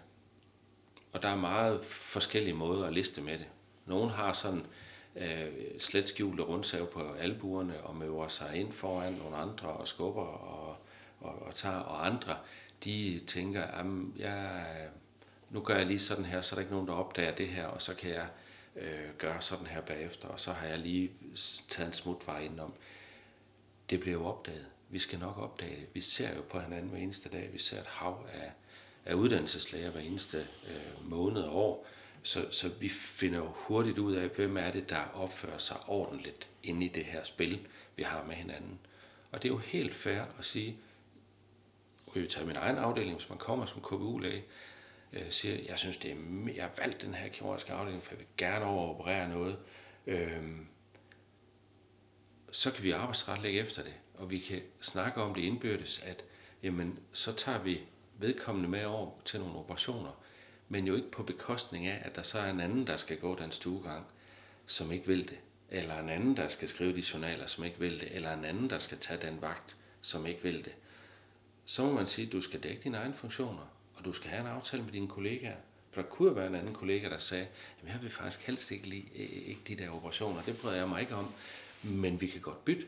[1.14, 3.48] og der er meget forskellige måder at liste med det.
[3.86, 4.66] Nogle har sådan
[5.16, 5.48] øh,
[5.80, 10.78] slet skjulte rundsav på albuerne og møver sig ind foran nogle andre og skubber og,
[11.22, 12.38] og, og tager, og andre,
[12.84, 13.86] de tænker, at
[14.18, 14.66] jeg,
[15.50, 17.66] nu gør jeg lige sådan her, så er der ikke nogen, der opdager det her,
[17.66, 18.28] og så kan jeg
[18.76, 21.12] øh, gøre sådan her bagefter, og så har jeg lige
[21.70, 22.74] taget en smutvej indenom.
[23.90, 24.66] Det bliver jo opdaget.
[24.90, 25.88] Vi skal nok opdage det.
[25.94, 27.50] Vi ser jo på hinanden hver eneste dag.
[27.54, 28.52] Vi ser et hav af,
[29.06, 31.88] af uddannelseslæger hver eneste øh, måned og år.
[32.24, 36.48] Så, så vi finder jo hurtigt ud af, hvem er det, der opfører sig ordentligt
[36.64, 38.80] inde i det her spil, vi har med hinanden.
[39.32, 40.78] Og det er jo helt fair at sige,
[42.16, 44.44] nu kan tage min egen afdeling, hvis man kommer som KBU-læge,
[45.14, 46.16] øh, siger, jeg synes, det er,
[46.56, 49.58] jeg har valgt den her kirurgiske afdeling, for jeg vil gerne overoperere noget.
[50.08, 50.44] Øh,
[52.52, 56.24] så kan vi arbejdsretlægge efter det, og vi kan snakke om det indbyrdes, at
[56.64, 57.82] jamen, så tager vi
[58.20, 60.12] vedkommende med over til nogle operationer,
[60.70, 63.36] men jo ikke på bekostning af, at der så er en anden, der skal gå
[63.36, 64.06] den stuegang,
[64.66, 65.38] som ikke vil det,
[65.70, 68.70] eller en anden, der skal skrive de journaler, som ikke vil det, eller en anden,
[68.70, 70.76] der skal tage den vagt, som ikke vil det.
[71.70, 74.42] Så må man sige, at du skal dække dine egne funktioner, og du skal have
[74.42, 75.56] en aftale med dine kollegaer.
[75.92, 77.48] For der kunne være en anden kollega, der sagde,
[77.82, 81.02] at jeg vil faktisk helst ikke lide ikke de der operationer, det bryder jeg mig
[81.02, 81.34] ikke om,
[81.84, 82.88] men vi kan godt bytte.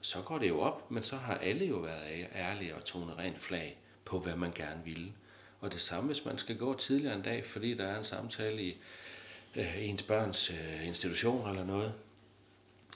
[0.00, 3.38] Så går det jo op, men så har alle jo været ærlige og tonet rent
[3.38, 5.12] flag på, hvad man gerne ville.
[5.60, 8.62] Og det samme, hvis man skal gå tidligere en dag, fordi der er en samtale
[8.62, 8.76] i
[9.56, 11.94] øh, ens børns øh, institution eller noget.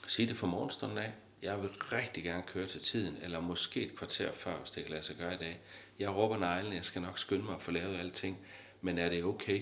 [0.07, 1.13] Sig det for morgenstunden af.
[1.41, 4.91] Jeg vil rigtig gerne køre til tiden, eller måske et kvarter før, hvis det kan
[4.91, 5.59] lade sig gøre i dag.
[5.99, 8.37] Jeg råber neglen, jeg skal nok skynde mig at få lavet alting,
[8.81, 9.61] men er det okay,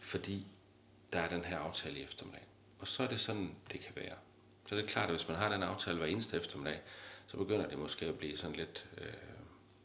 [0.00, 0.46] fordi
[1.12, 2.42] der er den her aftale i eftermiddag.
[2.78, 4.16] Og så er det sådan, det kan være.
[4.66, 6.80] Så det er klart, at hvis man har den aftale hver eneste eftermiddag,
[7.26, 9.12] så begynder det måske at blive sådan lidt øh,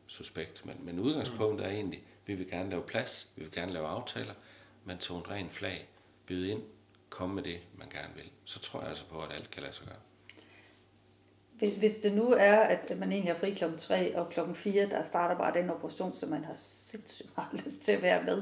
[0.08, 0.65] suspekt.
[0.65, 4.34] Men, men udgangspunktet er egentlig, vi vil gerne lave plads, vi vil gerne lave aftaler,
[4.86, 5.88] man tog en ren flag,
[6.26, 6.63] byde ind,
[7.10, 8.32] komme med det, man gerne vil.
[8.45, 9.97] Så tror jeg altså på, at alt kan lade sig gøre.
[11.60, 15.02] Hvis det nu er, at man egentlig er fri klokken 3 og klokken 4, der
[15.02, 18.41] starter bare den operation, som man har sindssygt meget lyst til at være med,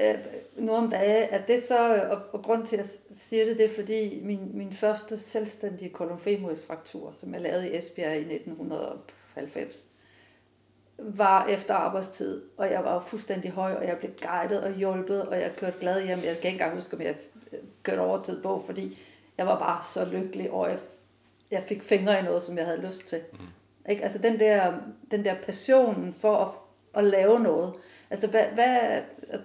[0.00, 0.14] øh,
[0.56, 3.64] nu om dage, er det så, og, og grund til at jeg siger det, det
[3.64, 9.84] er fordi min, min første selvstændige kolumfemodsfraktur, som jeg lavede i Esbjerg i 1990,
[10.98, 15.40] var efter arbejdstid, og jeg var fuldstændig høj, og jeg blev guidet og hjulpet, og
[15.40, 16.18] jeg kørte glad hjem.
[16.18, 17.16] Jeg kan ikke engang huske, om jeg
[17.52, 18.98] øh, kørte overtid på, fordi
[19.38, 20.78] jeg var bare så lykkelig, og jeg,
[21.50, 23.20] jeg fik fingre i noget, som jeg havde lyst til.
[23.32, 23.90] Mm.
[23.90, 24.02] Ikke?
[24.02, 24.74] Altså den der,
[25.10, 26.54] den der passion for at,
[27.04, 27.72] at lave noget.
[28.10, 29.02] Altså hvad, hvad,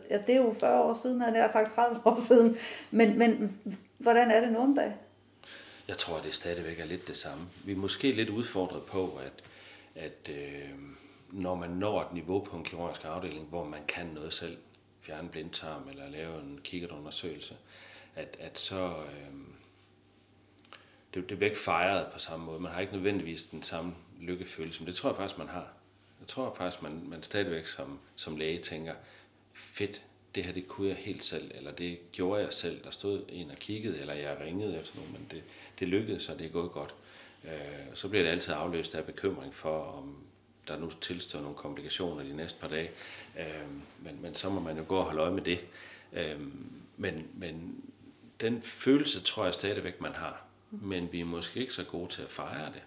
[0.10, 2.58] ja, det er jo 40 år siden, han har sagt 30 år siden,
[2.92, 3.60] men, men
[3.98, 4.94] hvordan er det nu om dagen?
[5.88, 7.44] Jeg tror, det stadigvæk er lidt det samme.
[7.66, 9.44] Vi er måske lidt udfordret på, at,
[10.04, 10.70] at øh,
[11.32, 14.58] når man når et niveau på en kirurgisk afdeling, hvor man kan noget selv,
[15.02, 17.56] fjerne blindtarm eller lave en kikkertundersøgelse,
[18.16, 19.34] at, at så øh,
[21.14, 22.60] det, det bliver ikke fejret på samme måde.
[22.60, 25.68] Man har ikke nødvendigvis den samme lykkefølelse, men det tror jeg faktisk, man har.
[26.20, 28.94] Jeg tror faktisk, man, man stadigvæk som, som læge tænker,
[29.54, 30.02] fedt,
[30.36, 32.84] det her det kunne jeg helt selv, eller det gjorde jeg selv.
[32.84, 35.44] Der stod en og kiggede, eller jeg ringede efter nogen, men det,
[35.80, 36.96] det lykkedes, og det er gået godt.
[37.44, 37.52] Øh,
[37.94, 40.18] så bliver det altid afløst af bekymring for, om
[40.68, 42.92] der nu tilstår nogle komplikationer de næste par dage.
[43.40, 43.68] Øh,
[44.00, 45.60] men, men så må man jo gå og holde øje med det.
[46.14, 46.40] Øh,
[46.98, 47.84] men, men
[48.42, 50.46] den følelse tror jeg stadigvæk, man har.
[50.82, 52.84] Men vi er måske ikke så gode til at fejre det.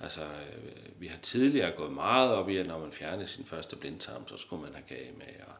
[0.00, 3.76] Altså, øh, vi har tidligere gået meget op i, at når man fjernede sin første
[3.76, 5.54] blindtarm, så skulle man have kage med, og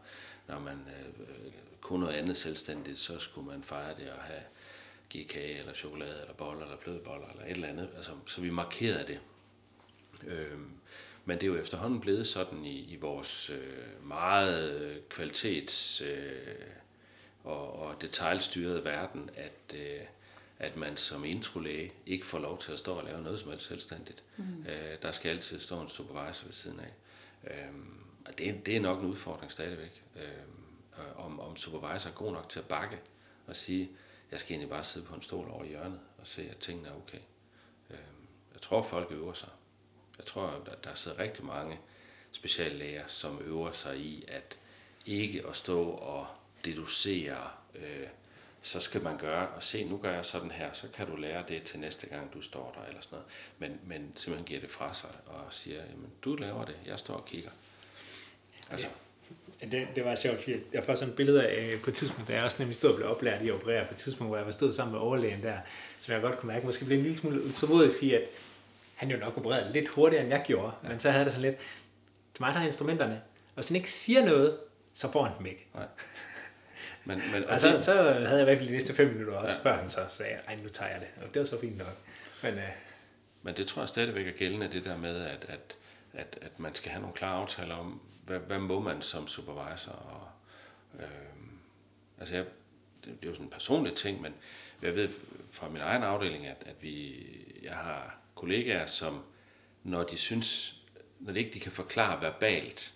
[0.47, 4.43] når man øh, kunne noget andet selvstændigt, så skulle man fejre det og have
[5.11, 7.89] give kage, eller chokolade, eller boller, eller flødeboller, eller et eller andet.
[7.97, 9.21] Altså, så vi markerede det.
[10.27, 10.59] Øh,
[11.25, 16.67] men det er jo efterhånden blevet sådan i, i vores øh, meget øh, kvalitets- øh,
[17.45, 20.01] og, og detaljstyrede verden, at, øh,
[20.61, 23.67] at man som introlæge ikke får lov til at stå og lave noget som helst
[23.67, 24.23] selvstændigt.
[24.37, 24.67] Mm.
[24.69, 26.93] Øh, der skal altid stå en supervisor ved siden af.
[27.51, 27.75] Øh,
[28.27, 30.03] og det, det er nok en udfordring stadigvæk.
[30.17, 30.23] Øh,
[31.17, 32.99] om, om supervisor er god nok til at bakke
[33.47, 33.91] og sige,
[34.31, 36.93] jeg skal egentlig bare sidde på en stol over hjørnet og se, at tingene er
[36.93, 37.19] okay.
[37.91, 37.99] Øh,
[38.53, 39.49] jeg tror, folk øver sig.
[40.19, 41.79] Jeg tror, at der sidder rigtig mange
[42.33, 44.59] speciallæger, som øver sig i at
[45.07, 46.27] ikke at stå og
[46.65, 48.07] deducere, øh,
[48.63, 51.45] så skal man gøre, og se, nu gør jeg sådan her, så kan du lære
[51.49, 53.27] det til næste gang, du står der, eller sådan noget.
[53.59, 57.15] Men, men simpelthen giver det fra sig, og siger, jamen, du laver det, jeg står
[57.15, 57.51] og kigger.
[58.71, 58.87] Altså.
[59.63, 62.29] Ja, det, det var sjovt, fordi jeg får sådan et billede af på et tidspunkt,
[62.29, 64.37] da jeg også nemlig stod og blev oplært i at operere på et tidspunkt, hvor
[64.37, 65.59] jeg var stået sammen med overlægen der,
[65.99, 68.23] som jeg godt kunne mærke, måske blev en lille smule utålmodig, fordi at
[68.95, 70.89] han jo nok opererede lidt hurtigere, end jeg gjorde, ja.
[70.89, 71.61] men så havde det sådan lidt,
[72.35, 73.15] til mig der har instrumenterne,
[73.49, 74.59] og hvis han ikke siger noget,
[74.95, 75.67] så får han dem ikke.
[75.75, 75.87] Nej.
[77.11, 79.35] Men, men, og, og så, så havde jeg i hvert fald de næste fem minutter
[79.35, 79.71] også, ja.
[79.71, 81.09] før han så sagde, ej, nu tager jeg det.
[81.23, 81.97] Og det var så fint nok.
[82.43, 82.69] Men, øh,
[83.43, 85.77] men det tror jeg stadigvæk er gældende, det der med, at, at,
[86.13, 89.93] at, at man skal have nogle klare aftaler om, hvad, hvad må man som supervisor.
[89.93, 90.29] Og,
[91.01, 91.07] øh,
[92.19, 92.45] altså jeg,
[93.05, 94.35] det, det er jo sådan en personlig ting, men
[94.83, 95.09] jeg ved
[95.53, 97.27] fra min egen afdeling, at, at vi,
[97.63, 99.23] jeg har kollegaer, som
[99.83, 100.77] når de synes,
[101.21, 102.93] når de ikke de kan forklare verbalt,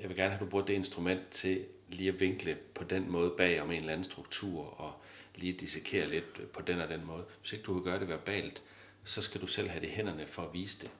[0.00, 3.10] jeg vil gerne have, at du bruger det instrument til lige at vinkle på den
[3.10, 4.92] måde bag om en eller anden struktur, og
[5.34, 7.24] lige dissekere lidt på den og den måde.
[7.40, 8.62] Hvis ikke du kan gøre det verbalt,
[9.04, 10.90] så skal du selv have det i hænderne for at vise det.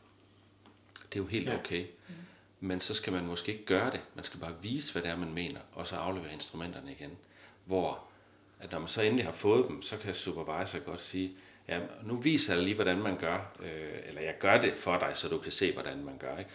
[1.12, 1.58] Det er jo helt Ja.
[1.58, 1.86] okay.
[2.60, 4.00] Men så skal man måske ikke gøre det.
[4.14, 7.18] Man skal bare vise, hvad det er, man mener, og så aflevere instrumenterne igen.
[7.64, 8.04] Hvor
[8.62, 11.32] at når man så endelig har fået dem, så kan supervisor godt sige,
[11.68, 15.12] ja, nu viser jeg lige, hvordan man gør, øh, eller jeg gør det for dig,
[15.14, 16.38] så du kan se, hvordan man gør.
[16.38, 16.50] Ikke?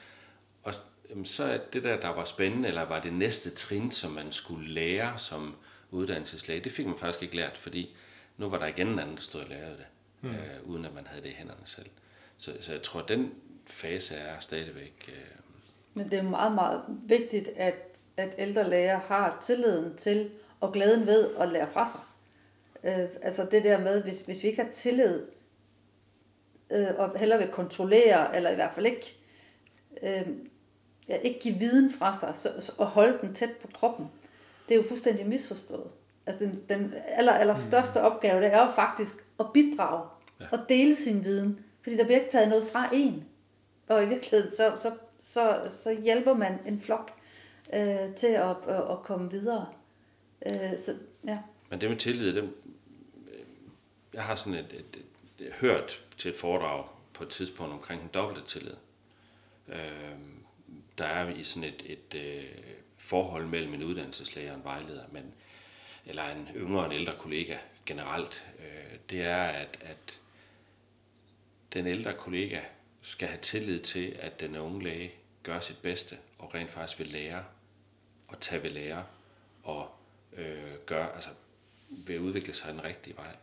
[1.09, 4.31] Jamen, så er det der, der var spændende, eller var det næste trin, som man
[4.31, 5.55] skulle lære som
[5.91, 7.95] uddannelseslæge, det fik man faktisk ikke lært, fordi
[8.37, 9.85] nu var der igen en anden, der stod og lavede det,
[10.21, 10.29] mm.
[10.29, 11.89] øh, uden at man havde det i hænderne selv.
[12.37, 13.31] Så, så jeg tror, at den
[13.65, 15.05] fase er stadigvæk...
[15.07, 15.39] Øh,
[15.93, 17.75] Men det er meget, meget vigtigt, at,
[18.17, 22.01] at ældre læger har tilliden til og glæden ved at lære fra sig.
[22.83, 25.25] Øh, altså det der med, hvis, hvis vi ikke har tillid,
[26.69, 29.15] øh, og heller vil kontrollere, eller i hvert fald ikke,
[30.03, 30.27] øh,
[31.09, 34.11] ja, ikke give viden fra sig, så, så, og holde den tæt på kroppen,
[34.69, 35.91] det er jo fuldstændig misforstået.
[36.25, 40.07] Altså den, den aller, aller største opgave, det er jo faktisk at bidrage
[40.39, 40.45] Ja.
[40.51, 43.25] og dele sin viden, fordi der bliver ikke taget noget fra en.
[43.87, 44.91] Og i virkeligheden, så, så,
[45.21, 47.11] så, så hjælper man en flok
[47.73, 49.67] øh, til at, at, at komme videre.
[50.45, 50.93] Øh, så,
[51.27, 51.39] ja.
[51.69, 52.49] Men det med tillid, det,
[54.13, 54.97] jeg har sådan et, et,
[55.39, 58.75] et, et, hørt til et foredrag på et tidspunkt omkring den dobbelte tillid.
[59.67, 59.75] Øh,
[60.97, 62.45] der er i sådan et, et øh,
[62.97, 65.33] forhold mellem en uddannelseslæger og en vejleder, men,
[66.05, 70.19] eller en yngre og en ældre kollega generelt, øh, det er, at, at
[71.73, 72.61] den ældre kollega
[73.01, 77.07] skal have tillid til, at den unge læge gør sit bedste og rent faktisk vil
[77.07, 77.45] lære
[78.27, 79.05] og tage ved lære
[79.63, 79.91] og
[80.33, 81.29] øh, gøre, altså
[81.89, 83.35] vil udvikle sig den rigtige vej.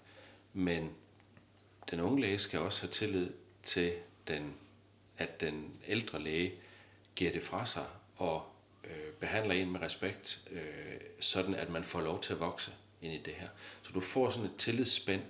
[0.53, 0.95] Men
[1.91, 3.31] den unge læge skal også have tillid
[3.63, 3.93] til,
[4.29, 4.55] den,
[5.19, 6.55] at den ældre læge
[7.17, 8.47] giver det fra sig og
[8.85, 10.63] øh, behandler en med respekt, øh,
[11.21, 12.73] sådan at man får lov til at vokse
[13.03, 13.49] ind i det her.
[13.83, 15.23] Så du får sådan et tillidsspænd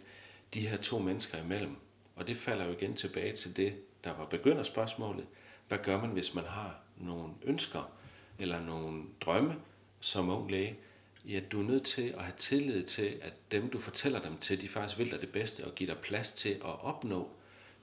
[0.55, 1.77] de her to mennesker imellem.
[2.17, 5.27] Og det falder jo igen tilbage til det, der var begynderspørgsmålet.
[5.69, 7.93] Hvad gør man, hvis man har nogle ønsker
[8.39, 9.57] eller nogle drømme
[10.01, 10.77] som ung læge?
[11.25, 14.61] Ja, du er nødt til at have tillid til, at dem, du fortæller dem til,
[14.61, 17.31] de faktisk vil dig det bedste og give dig plads til at opnå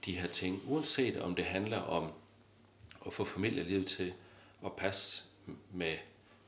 [0.04, 2.12] de her ting, uanset om det handler om
[3.06, 4.14] at få familielivet til
[4.64, 5.24] at passe
[5.72, 5.96] med,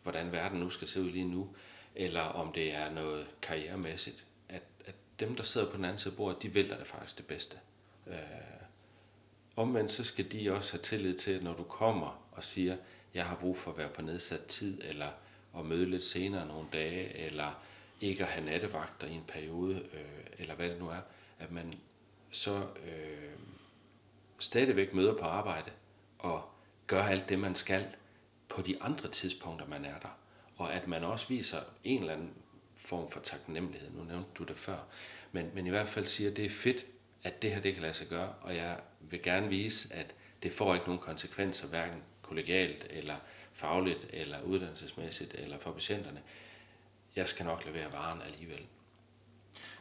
[0.02, 1.48] hvordan verden nu skal se ud lige nu,
[1.94, 6.12] eller om det er noget karrieremæssigt, at, at dem, der sidder på den anden side
[6.12, 7.56] af bordet, de vælter det faktisk det bedste.
[8.06, 8.16] Øh,
[9.56, 12.76] omvendt så skal de også have tillid til, at når du kommer og siger,
[13.14, 15.08] jeg har brug for at være på nedsat tid, eller
[15.58, 17.62] at møde lidt senere nogle dage, eller
[18.00, 21.00] ikke at have nattevagter i en periode, øh, eller hvad det nu er,
[21.38, 21.74] at man
[22.30, 23.38] så øh,
[24.38, 25.70] stadigvæk møder på arbejde
[26.24, 26.42] og
[26.86, 27.86] gør alt det, man skal
[28.48, 30.18] på de andre tidspunkter, man er der.
[30.56, 32.30] Og at man også viser en eller anden
[32.76, 33.90] form for taknemmelighed.
[33.90, 34.78] Nu nævnte du det før.
[35.32, 36.86] Men, men i hvert fald siger, at det er fedt,
[37.22, 40.52] at det her det kan lade sig gøre, og jeg vil gerne vise, at det
[40.52, 43.14] får ikke nogen konsekvenser, hverken kollegialt, eller
[43.52, 46.20] fagligt, eller uddannelsesmæssigt, eller for patienterne.
[47.16, 48.60] Jeg skal nok levere varen alligevel.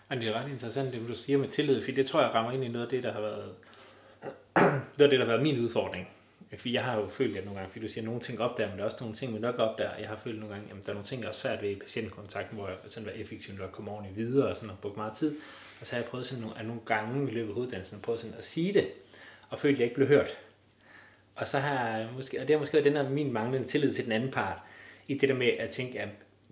[0.10, 2.52] Og det er ret interessant, det du siger med tillid, for det tror jeg rammer
[2.52, 3.56] ind i noget af det, der har været,
[4.98, 6.08] noget af det, der har været min udfordring.
[6.58, 8.70] Fordi jeg har jo følt, at nogle gange, fordi du siger, at nogle ting opdager,
[8.70, 9.98] men der er også nogle ting, vi nok opdager.
[10.00, 11.76] Jeg har følt nogle gange, at der er nogle ting, der er svært ved i
[11.76, 14.98] patientkontakten, hvor jeg sådan var effektiv, når jeg kom ordentligt videre, og sådan og brugt
[14.98, 15.36] meget tid.
[15.80, 18.22] Og så har jeg prøvet sådan nogle, at nogle gange i løbet af uddannelsen, prøvet
[18.22, 18.88] sådan at sige det,
[19.50, 20.38] og følt, at jeg ikke blev hørt.
[21.36, 23.94] Og så har jeg måske, og det har måske været den her min manglende tillid
[23.94, 24.58] til den anden part,
[25.08, 26.10] i det der med at tænke, at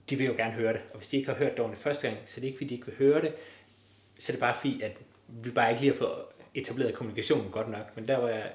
[0.10, 0.82] de vil jo gerne høre det.
[0.92, 2.70] Og hvis de ikke har hørt det ordentligt første gang, så er det ikke, fordi
[2.70, 3.34] de ikke vil høre det,
[4.20, 6.12] så er det bare fordi, at vi bare ikke lige har fået
[6.56, 7.96] etableret kommunikationen godt nok.
[7.96, 8.52] Men der var jeg,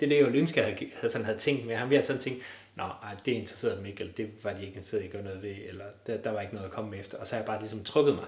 [0.00, 1.90] det er jo ønske, jeg havde, havde, sådan, havde tænkt med ham.
[1.90, 2.42] Vi havde sådan tænkt,
[2.74, 5.22] nå, ej, det interesserede dem ikke, eller det var de ikke interesseret i at gøre
[5.22, 7.18] noget ved, eller der, der var ikke noget at komme efter.
[7.18, 8.24] Og så har jeg bare ligesom trukket mig.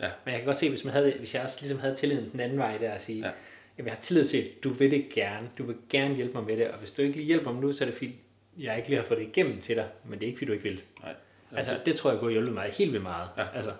[0.00, 0.10] Ja.
[0.24, 2.40] Men jeg kan godt se, hvis, man havde, hvis jeg også ligesom havde tilliden den
[2.40, 3.26] anden vej der at sige, Ja.
[3.26, 3.32] ja.
[3.78, 6.44] jamen, jeg har tillid til, at du vil det gerne, du vil gerne hjælpe mig
[6.44, 8.14] med det, og hvis du ikke lige hjælper mig nu, så er det fordi,
[8.58, 10.52] jeg ikke lige har fået det igennem til dig, men det er ikke fordi, du
[10.52, 10.82] ikke vil.
[11.02, 11.14] Nej.
[11.56, 13.28] Altså, det tror jeg kunne hjælpe mig helt vildt meget.
[13.36, 13.44] Ja.
[13.54, 13.70] Altså,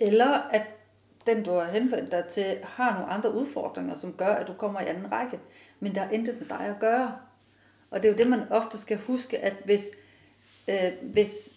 [0.00, 0.62] Eller at
[1.26, 4.80] den, du har henvendt dig til, har nogle andre udfordringer, som gør, at du kommer
[4.80, 5.40] i anden række.
[5.80, 7.16] Men der er intet med dig at gøre.
[7.90, 9.84] Og det er jo det, man ofte skal huske, at hvis,
[10.68, 11.54] øh, hvis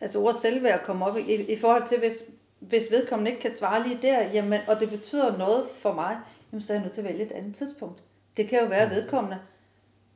[0.00, 2.14] altså ordet selvværd kommer op i, i forhold til, hvis,
[2.58, 6.18] hvis vedkommende ikke kan svare lige der, jamen, og det betyder noget for mig,
[6.52, 8.02] jamen, så er jeg nødt til at vælge et andet tidspunkt.
[8.36, 9.38] Det kan jo være, at vedkommende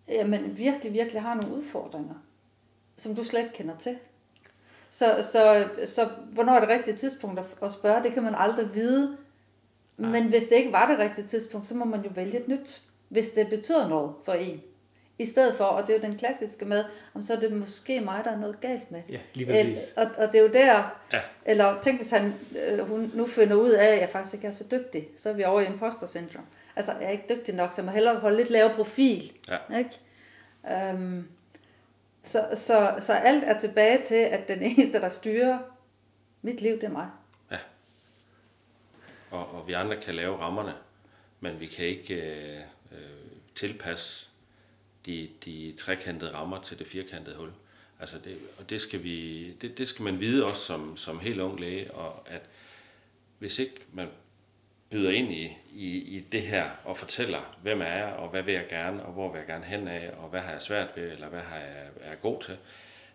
[0.09, 2.15] jamen, virkelig, virkelig har nogle udfordringer,
[2.97, 3.99] som du slet ikke kender til.
[4.91, 8.75] Så, så, så hvornår er det rigtige tidspunkt at, at spørge, det kan man aldrig
[8.75, 9.17] vide.
[9.97, 12.83] Men hvis det ikke var det rigtige tidspunkt, så må man jo vælge et nyt,
[13.09, 14.63] hvis det betyder noget for en.
[15.21, 16.85] I stedet for, og det er jo den klassiske med,
[17.15, 19.01] om så er det måske mig, der er noget galt med.
[19.11, 19.77] Ja, lige præcis.
[19.97, 21.21] El, og, og det er jo der, Ja.
[21.45, 22.35] eller tænk hvis han,
[22.69, 25.33] øh, hun nu finder ud af, at jeg faktisk ikke er så dygtig, så er
[25.33, 26.47] vi over i imposter syndrome.
[26.77, 29.33] Altså, jeg er ikke dygtig nok, så jeg må hellere holde lidt lavere profil.
[29.51, 29.79] Ja.
[29.79, 29.91] Ikke?
[30.73, 31.29] Øhm,
[32.29, 35.59] så, så, så alt er tilbage til, at den eneste, der styrer
[36.43, 37.11] mit liv, det er mig.
[37.51, 37.59] Ja.
[39.31, 40.75] Og, og vi andre kan lave rammerne,
[41.41, 42.61] men vi kan ikke øh,
[42.93, 42.99] øh,
[43.55, 44.29] tilpasse
[45.07, 47.51] de, de trekantede rammer til det firkantede hul.
[48.01, 51.41] Altså det, og det skal, vi, det, det skal man vide også som, som helt
[51.41, 52.43] ung læge, og at
[53.39, 54.09] hvis ikke man
[54.91, 58.55] byder ind i, i, i det her og fortæller, hvem er jeg, og hvad vil
[58.55, 61.13] jeg gerne, og hvor vil jeg gerne hen af, og hvad har jeg svært ved,
[61.13, 62.57] eller hvad har jeg, er jeg god til,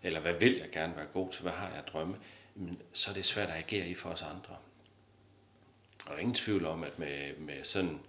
[0.02, 2.16] eller hvad vil jeg gerne være god til, hvad har jeg at drømme,
[2.54, 4.56] men så er det svært at agere i for os andre.
[6.04, 8.00] Og der er ingen tvivl om, at med, med sådan,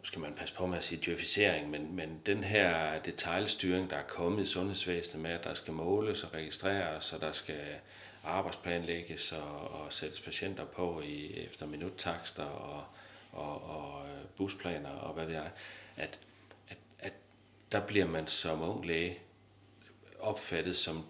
[0.00, 3.96] nu skal man passe på med at sige djøfisering, men, men den her detaljstyring, der
[3.96, 7.60] er kommet i sundhedsvæsenet med, at der skal måles og registreres, og der skal
[8.24, 12.84] arbejdsplanlægges og, og sættes patienter på i, efter minuttakster og,
[13.32, 15.50] og, og øh, busplaner og hvad ved jeg,
[15.96, 16.18] at,
[16.68, 17.12] at, at
[17.72, 19.18] der bliver man som ung læge
[20.18, 21.06] opfattet som,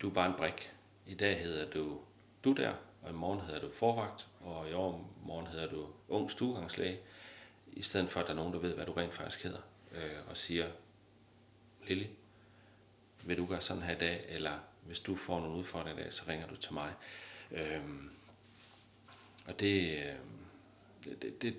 [0.00, 0.72] du er bare en brik.
[1.06, 2.00] I dag hedder du
[2.44, 6.98] du der, og i morgen hedder du forvagt, og i morgen hedder du ung stuegangslæge,
[7.72, 9.60] i stedet for at der er nogen, der ved, hvad du rent faktisk hedder,
[9.92, 10.68] øh, og siger,
[11.86, 12.08] Lille,
[13.24, 14.58] vil du gøre sådan her i dag, eller
[14.90, 16.94] hvis du får nogle udfordringer i dag, så ringer du til mig.
[17.50, 18.10] Øhm,
[19.46, 21.56] og det, øh, det, det,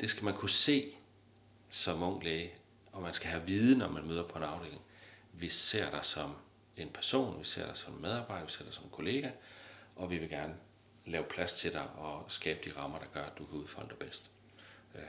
[0.00, 0.92] det skal man kunne se
[1.70, 2.54] som ung læge,
[2.92, 4.82] og man skal have viden, når man møder på en afdeling.
[5.32, 6.36] Vi ser dig som
[6.76, 9.30] en person, vi ser dig som medarbejder, vi ser dig som kollega,
[9.96, 10.56] og vi vil gerne
[11.06, 13.98] lave plads til dig og skabe de rammer, der gør, at du kan udfolde dig
[13.98, 14.30] bedst.
[14.94, 15.04] Øhm,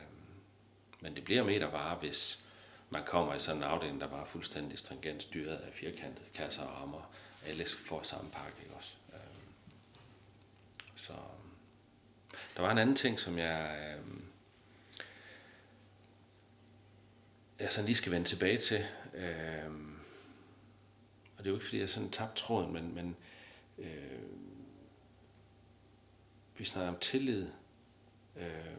[1.00, 2.46] men det bliver meter bare, hvis
[2.92, 6.62] man kommer i sådan en afdeling, der bare er fuldstændig stringent styret af firkantede kasser
[6.62, 7.12] og rammer.
[7.46, 8.96] Alle får samme pakke, ikke også?
[9.14, 9.54] Øhm,
[10.96, 11.52] så øhm,
[12.56, 14.26] der var en anden ting, som jeg, øhm,
[17.60, 18.86] jeg sådan lige skal vende tilbage til.
[19.14, 20.00] Øhm,
[21.38, 23.16] og det er jo ikke, fordi jeg sådan tabt tråden, men, men
[23.78, 24.22] øh,
[26.58, 27.48] vi snakker om tillid.
[28.36, 28.76] Øh,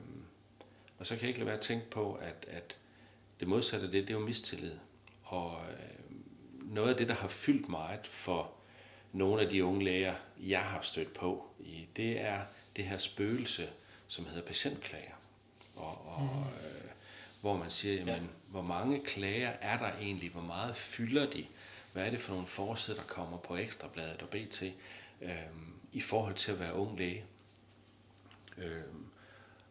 [0.99, 2.79] og så kan jeg ikke lade være at tænke på, at, at
[3.43, 4.73] det modsatte af det, det er jo mistillid.
[5.23, 8.53] Og øh, noget af det, der har fyldt meget for
[9.13, 12.41] nogle af de unge læger, jeg har stødt på, i, det er
[12.77, 13.69] det her spøgelse,
[14.09, 15.15] som hedder patientklager.
[15.77, 16.91] Og, og øh,
[17.41, 20.31] hvor man siger, jamen, hvor mange klager er der egentlig?
[20.31, 21.47] Hvor meget fylder de?
[21.93, 24.63] Hvad er det for nogle forsider, der kommer på Ekstrabladet og BT
[25.23, 25.31] øh,
[25.93, 27.25] i forhold til at være ung læge?
[28.59, 28.83] Øh,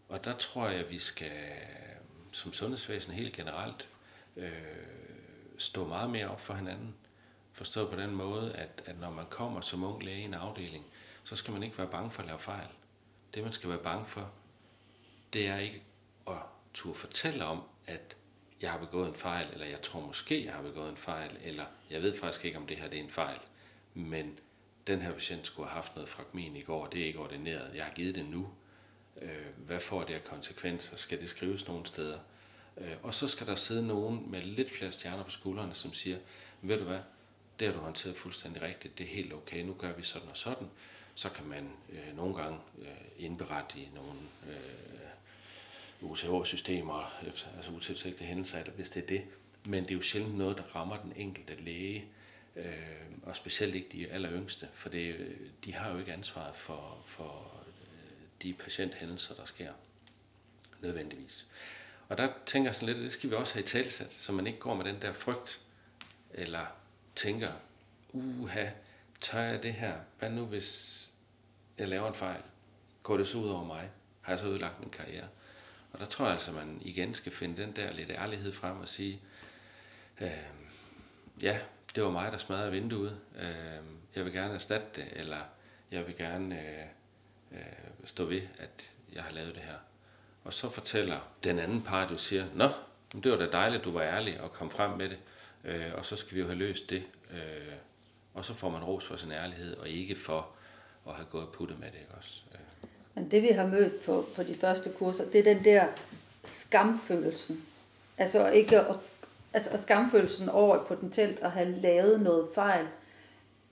[0.09, 1.31] og der tror jeg, vi skal
[2.31, 3.89] som sundhedsvæsen helt generelt
[4.37, 4.51] øh,
[5.57, 6.95] stå meget mere op for hinanden.
[7.53, 10.85] Forstået på den måde, at, at når man kommer som ung læge i en afdeling,
[11.23, 12.67] så skal man ikke være bange for at lave fejl.
[13.33, 14.31] Det man skal være bange for,
[15.33, 15.83] det er ikke
[16.27, 16.37] at
[16.73, 18.15] turde fortælle om, at
[18.61, 21.65] jeg har begået en fejl, eller jeg tror måske, jeg har begået en fejl, eller
[21.89, 23.39] jeg ved faktisk ikke, om det her det er en fejl.
[23.93, 24.39] Men
[24.87, 27.75] den her patient skulle have haft noget fragmin i går, det er ikke ordineret.
[27.75, 28.49] Jeg har givet det nu.
[29.21, 30.95] Øh, hvad får det af konsekvenser?
[30.95, 32.19] Skal det skrives nogle steder?
[32.77, 36.17] Øh, og så skal der sidde nogen med lidt flere stjerner på skuldrene, som siger,
[36.61, 36.99] ved du hvad,
[37.59, 40.37] det har du håndteret fuldstændig rigtigt, det er helt okay, nu gør vi sådan og
[40.37, 40.67] sådan.
[41.15, 44.19] Så kan man øh, nogle gange øh, indberette i nogle
[44.49, 49.21] øh, UTH-systemer, øh, altså utilsigtede hændelser, hvis det er det.
[49.65, 52.05] Men det er jo sjældent noget, der rammer den enkelte læge,
[52.55, 52.65] øh,
[53.23, 57.03] og specielt ikke de aller yngste, for det, øh, de har jo ikke ansvaret for,
[57.05, 57.60] for
[58.43, 59.73] de patienthændelser, der sker
[60.81, 61.45] nødvendigvis.
[62.09, 64.31] Og der tænker jeg sådan lidt, at det skal vi også have i talsat, så
[64.31, 65.59] man ikke går med den der frygt,
[66.33, 66.65] eller
[67.15, 67.51] tænker,
[68.13, 68.65] uha,
[69.21, 69.95] tør jeg det her?
[70.19, 71.11] Hvad nu, hvis
[71.77, 72.41] jeg laver en fejl?
[73.03, 73.89] Går det så ud over mig?
[74.21, 75.27] Har jeg så ødelagt min karriere?
[75.93, 78.79] Og der tror jeg altså, at man igen skal finde den der lidt ærlighed frem
[78.79, 79.19] og sige,
[80.21, 80.31] øh,
[81.41, 81.59] ja,
[81.95, 83.19] det var mig, der smadrede vinduet.
[83.35, 83.85] Øh,
[84.15, 85.41] jeg vil gerne erstatte det, eller
[85.91, 86.85] jeg vil gerne øh,
[87.51, 87.57] øh,
[88.05, 89.77] stå ved, at jeg har lavet det her.
[90.43, 92.69] Og så fortæller den anden part, jo siger, Nå,
[93.13, 95.17] men det var da dejligt, du var ærlig og kom frem med det,
[95.63, 97.03] øh, og så skal vi jo have løst det.
[97.31, 97.73] Øh,
[98.33, 100.47] og så får man ros for sin ærlighed, og ikke for
[101.07, 101.99] at have gået og puttet med det.
[101.99, 102.41] Ikke også?
[102.53, 102.89] Øh.
[103.15, 105.87] Men det vi har mødt på, på de første kurser, det er den der
[106.45, 107.65] skamfølelsen.
[108.17, 108.95] Altså ikke at,
[109.53, 112.87] altså skamfølelsen over potentielt at have lavet noget fejl.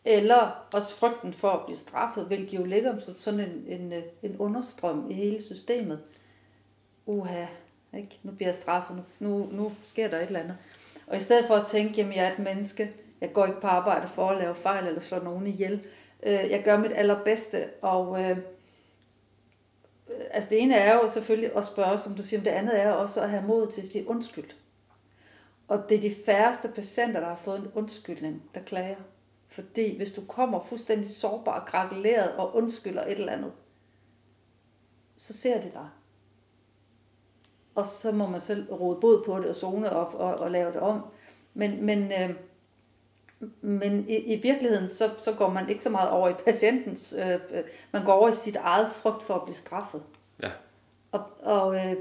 [0.09, 4.37] Eller også frygten for at blive straffet, hvilket jo ligger som sådan en, en, en
[4.37, 5.99] understrøm i hele systemet.
[7.05, 7.45] Uha,
[7.97, 8.19] Ikke?
[8.23, 10.57] Nu bliver jeg straffet, nu, nu, nu sker der et eller andet.
[11.07, 13.67] Og i stedet for at tænke, jamen jeg er et menneske, jeg går ikke på
[13.67, 15.85] arbejde for at lave fejl eller slå nogen ihjel.
[16.23, 18.37] Øh, jeg gør mit allerbedste, og øh, øh
[20.31, 22.91] altså det ene er jo selvfølgelig at spørge, som du siger, men det andet er
[22.91, 24.49] også at have mod til at sige undskyld.
[25.67, 28.95] Og det er de færreste patienter, der har fået en undskyldning, der klager.
[29.59, 33.51] Fordi hvis du kommer fuldstændig sårbar, krakeleret og undskylder et eller andet,
[35.17, 35.89] så ser de dig.
[37.75, 40.71] Og så må man selv råde bod på det og zone op og, og lave
[40.71, 41.01] det om.
[41.53, 42.29] Men, men, øh,
[43.61, 47.33] men i, i virkeligheden, så, så går man ikke så meget over i patientens, øh,
[47.51, 50.03] øh man går over i sit eget frygt for at blive straffet.
[50.43, 50.51] Ja.
[51.11, 51.95] Og, og øh,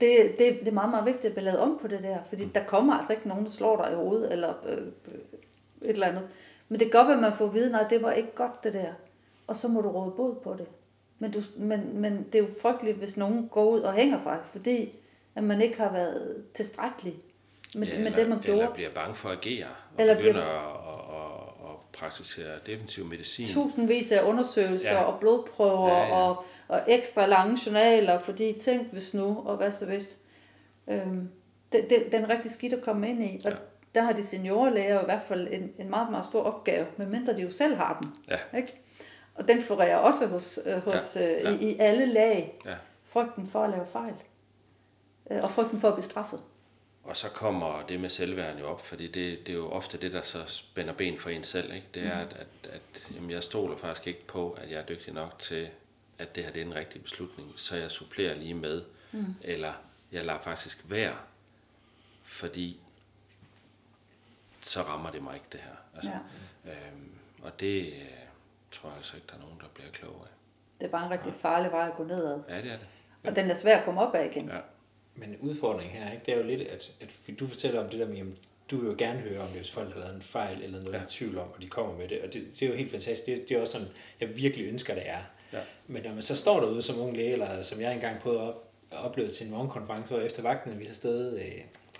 [0.00, 2.44] det, det, det er meget, meget vigtigt at blive lavet om på det der, fordi
[2.44, 4.90] der kommer altså ikke nogen, der slår dig i hovedet, eller øh, et
[5.82, 6.22] eller andet.
[6.68, 8.64] Men det kan godt være, at man får at vide, nej, det var ikke godt
[8.64, 8.92] det der.
[9.46, 10.66] Og så må du råde bod på det.
[11.18, 14.38] Men, du, men, men det er jo frygteligt, hvis nogen går ud og hænger sig,
[14.52, 14.98] fordi
[15.34, 17.14] at man ikke har været tilstrækkelig
[17.74, 18.60] med, ja, med eller, det, man gjorde.
[18.60, 23.04] Eller bliver bange for at agere, og Eller begynder bliver- at, at, at, praktisere defensiv
[23.04, 23.46] medicin.
[23.46, 25.02] Tusindvis af undersøgelser Ja.
[25.02, 25.98] og blodprøver ja.
[26.06, 26.14] ja.
[26.14, 30.18] Og, og ekstra lange journaler, fordi tænk hvis nu, og hvad så hvis.
[30.88, 31.28] Øhm,
[31.72, 33.40] det, det, det er rigtig skidt at komme ind i.
[33.44, 33.56] Og Ja.
[33.94, 37.40] der har de seniorlæger i hvert fald en, en meget, meget stor opgave, medmindre de
[37.42, 38.14] jo selv har den.
[38.28, 38.58] Ja.
[38.58, 38.74] Ikke?
[39.34, 41.56] Og den florerer også hos, øh, hos Ja, ja, ja.
[41.56, 42.60] I, i alle lag.
[42.66, 42.74] Ja.
[43.08, 44.14] Frygten for at lave fejl.
[45.30, 46.40] Øh, og frygten for at blive straffet.
[47.04, 50.12] Og så kommer det med selvværden jo op, fordi det, det er jo ofte det,
[50.12, 51.74] der så spænder ben for en selv.
[51.74, 51.86] Ikke?
[51.94, 55.14] Det er, at, at, at jamen, jeg stoler faktisk ikke på, at jeg er dygtig
[55.14, 55.68] nok til,
[56.18, 59.34] at det her det er en rigtig beslutning, så jeg supplerer lige med, mm.
[59.42, 59.72] eller
[60.12, 61.16] jeg lader faktisk være,
[62.24, 62.80] fordi
[64.60, 65.76] så rammer det mig ikke det her.
[65.94, 66.10] Altså,
[66.64, 66.70] Ja.
[66.70, 67.10] øhm,
[67.42, 67.92] og det øh,
[68.70, 70.32] tror jeg altså ikke, der er nogen, der bliver klogere af.
[70.80, 72.40] Det er bare en rigtig farlig vej at gå nedad.
[72.48, 72.86] Ja, det er det.
[73.24, 74.48] Og den er svær at komme op af igen.
[74.48, 74.58] Ja.
[75.14, 78.06] Men udfordringen her, ikke, det er jo lidt, at, at du fortæller om det der
[78.08, 78.36] med, jamen,
[78.70, 80.94] du vil jo gerne høre om det, hvis folk har lavet en fejl eller noget,
[80.94, 80.98] ja.
[80.98, 81.04] Ja.
[81.04, 82.20] i tvivl om, og de kommer med det.
[82.22, 83.26] Og det, det er jo helt fantastisk.
[83.26, 83.88] Det, det er også sådan,
[84.20, 85.22] jeg virkelig ønsker, det er.
[85.52, 85.60] Ja.
[85.86, 88.72] Men når man så står derude som ung læge, eller som jeg engang at op,
[88.90, 91.52] opleve til en morgenkonference, hvor efter vagten, vi havde stedet, øh,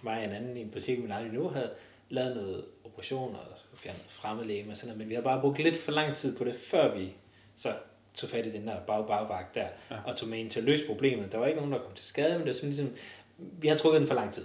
[0.02, 1.70] mig og en anden i en butik, min egen nu havde
[2.08, 5.78] lavet noget operation og fjernet fremmedlæge og sådan noget, men vi har bare brugt lidt
[5.78, 7.12] for lang tid på det, før vi
[7.56, 7.72] så
[8.14, 9.96] tog fat i den der bag bagvagt der, ja.
[10.06, 11.32] og tog med ind til at løse problemet.
[11.32, 12.92] Der var ikke nogen, der kom til skade, men det var sådan ligesom,
[13.38, 14.44] vi har trukket den for lang tid.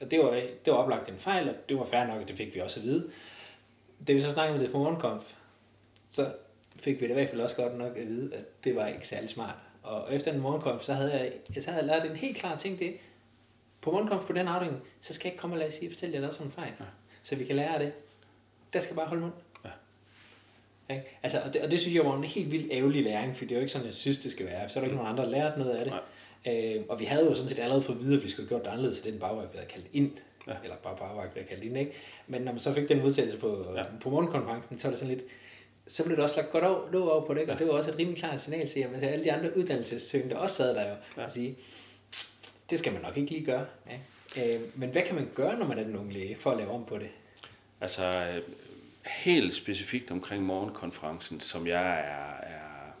[0.00, 0.30] Og det var,
[0.64, 2.80] det var oplagt en fejl, og det var fair nok, og det fik vi også
[2.80, 3.10] at vide.
[4.08, 5.34] Da vi så snakkede med det på morgenkonf,
[6.12, 6.32] så
[6.80, 9.08] fik vi det i hvert fald også godt nok at vide, at det var ikke
[9.08, 9.54] særlig smart.
[9.82, 12.78] Og efter en morgenkonf, så havde jeg, så havde jeg lært en helt klar ting,
[12.78, 12.96] det
[13.80, 16.20] på morgenkonf på den afdeling, så skal jeg ikke komme og lade sige, fortælle jer,
[16.20, 16.72] der er sådan en fejl.
[16.80, 16.84] Ja.
[17.22, 17.92] Så vi kan lære af det.
[18.72, 19.32] Der skal bare holde mund.
[19.64, 19.70] Ja.
[20.94, 21.06] Ikke?
[21.22, 23.52] Altså, og, det, og det synes jeg var en helt vildt ærgerlig læring, for det
[23.52, 24.68] er jo ikke sådan, jeg synes, det skal være.
[24.68, 25.94] Så er der ikke nogen andre, der lært noget af det.
[26.46, 28.64] Øh, og vi havde jo sådan set allerede fået videre, at vi skulle have gjort
[28.64, 30.10] det anderledes, til den bagvagt, vi havde kaldt ind.
[30.46, 30.52] Ja.
[30.62, 31.92] Eller bare bagvagt, vi havde kaldt ind, ikke?
[32.26, 33.66] Men når man så fik den modtagelse på.
[33.76, 33.82] Ja.
[34.00, 35.26] på morgenkonferencen, så var det sådan lidt,
[35.86, 37.52] så blev det også lagt godt over, låg over på det, ikke?
[37.52, 40.40] og det var også et rimelig klart signal til, at alle de andre uddannelsessøgende, der
[40.40, 41.24] også sad der jo, ja.
[41.24, 41.56] at sige,
[42.70, 43.66] det skal man nok ikke lige gøre.
[44.36, 44.54] Ja.
[44.56, 46.70] Øh, men hvad kan man gøre, når man er den unge læge, for at lave
[46.70, 47.08] om på det?
[47.80, 48.42] Altså øh,
[49.06, 52.94] helt specifikt omkring morgenkonferencen, som jeg er, er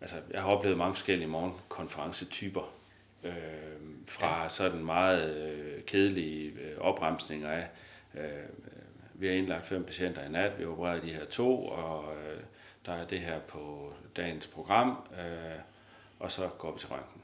[0.00, 2.74] altså jeg har oplevet mange forskellige morgenkonferencetyper.
[3.24, 3.32] Øh,
[4.08, 4.48] fra ja.
[4.48, 7.68] sådan meget øh, kedelige øh, opremsninger af,
[8.14, 8.22] øh,
[9.24, 12.40] vi har indlagt fem patienter i nat, vi har opereret de her to, og øh,
[12.86, 15.58] der er det her på dagens program, øh,
[16.18, 17.22] og så går vi til røntgen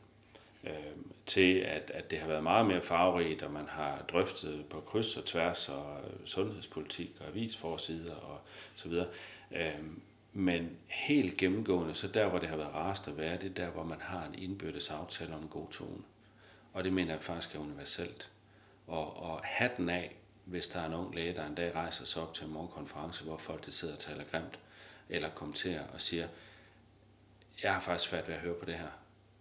[0.64, 0.96] øh,
[1.26, 5.16] til at, at det har været meget mere farverigt, og man har drøftet på kryds
[5.16, 8.40] og tværs, og øh, sundhedspolitik og avisforsider og
[8.76, 9.06] så videre.
[9.52, 9.84] Øh,
[10.32, 13.70] men helt gennemgående, så der, hvor det har været rarest at være, det er der,
[13.70, 16.02] hvor man har en indbyrdes aftale om en god tone.
[16.72, 18.30] Og det mener jeg faktisk er universelt.
[18.86, 20.16] Og, og hatten af,
[20.50, 23.24] hvis der er en ung læge, der en dag rejser sig op til en morgenkonference,
[23.24, 24.58] hvor folk der sidder og taler grimt,
[25.08, 26.28] eller kommenterer og siger,
[27.62, 28.88] jeg har faktisk svært ved at høre på det her.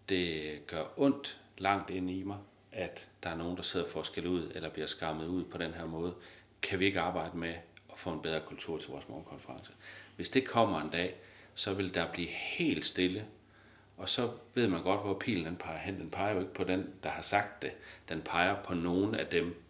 [0.10, 2.38] Det gør ondt langt ind i mig,
[2.72, 5.57] at der er nogen, der sidder for at skille ud, eller bliver skammet ud på
[5.57, 6.16] den her måde.
[6.62, 7.53] Kan vi ikke arbejde med
[7.93, 9.72] at få en bedre kultur til vores morgenkonference?
[10.16, 11.16] Hvis det kommer en dag,
[11.55, 13.26] så vil der blive helt stille,
[13.97, 15.99] og så ved man godt, hvor pilen den peger hen.
[15.99, 17.72] Den peger jo ikke på den, der har sagt det.
[18.10, 19.64] Den peger på nogen af dem,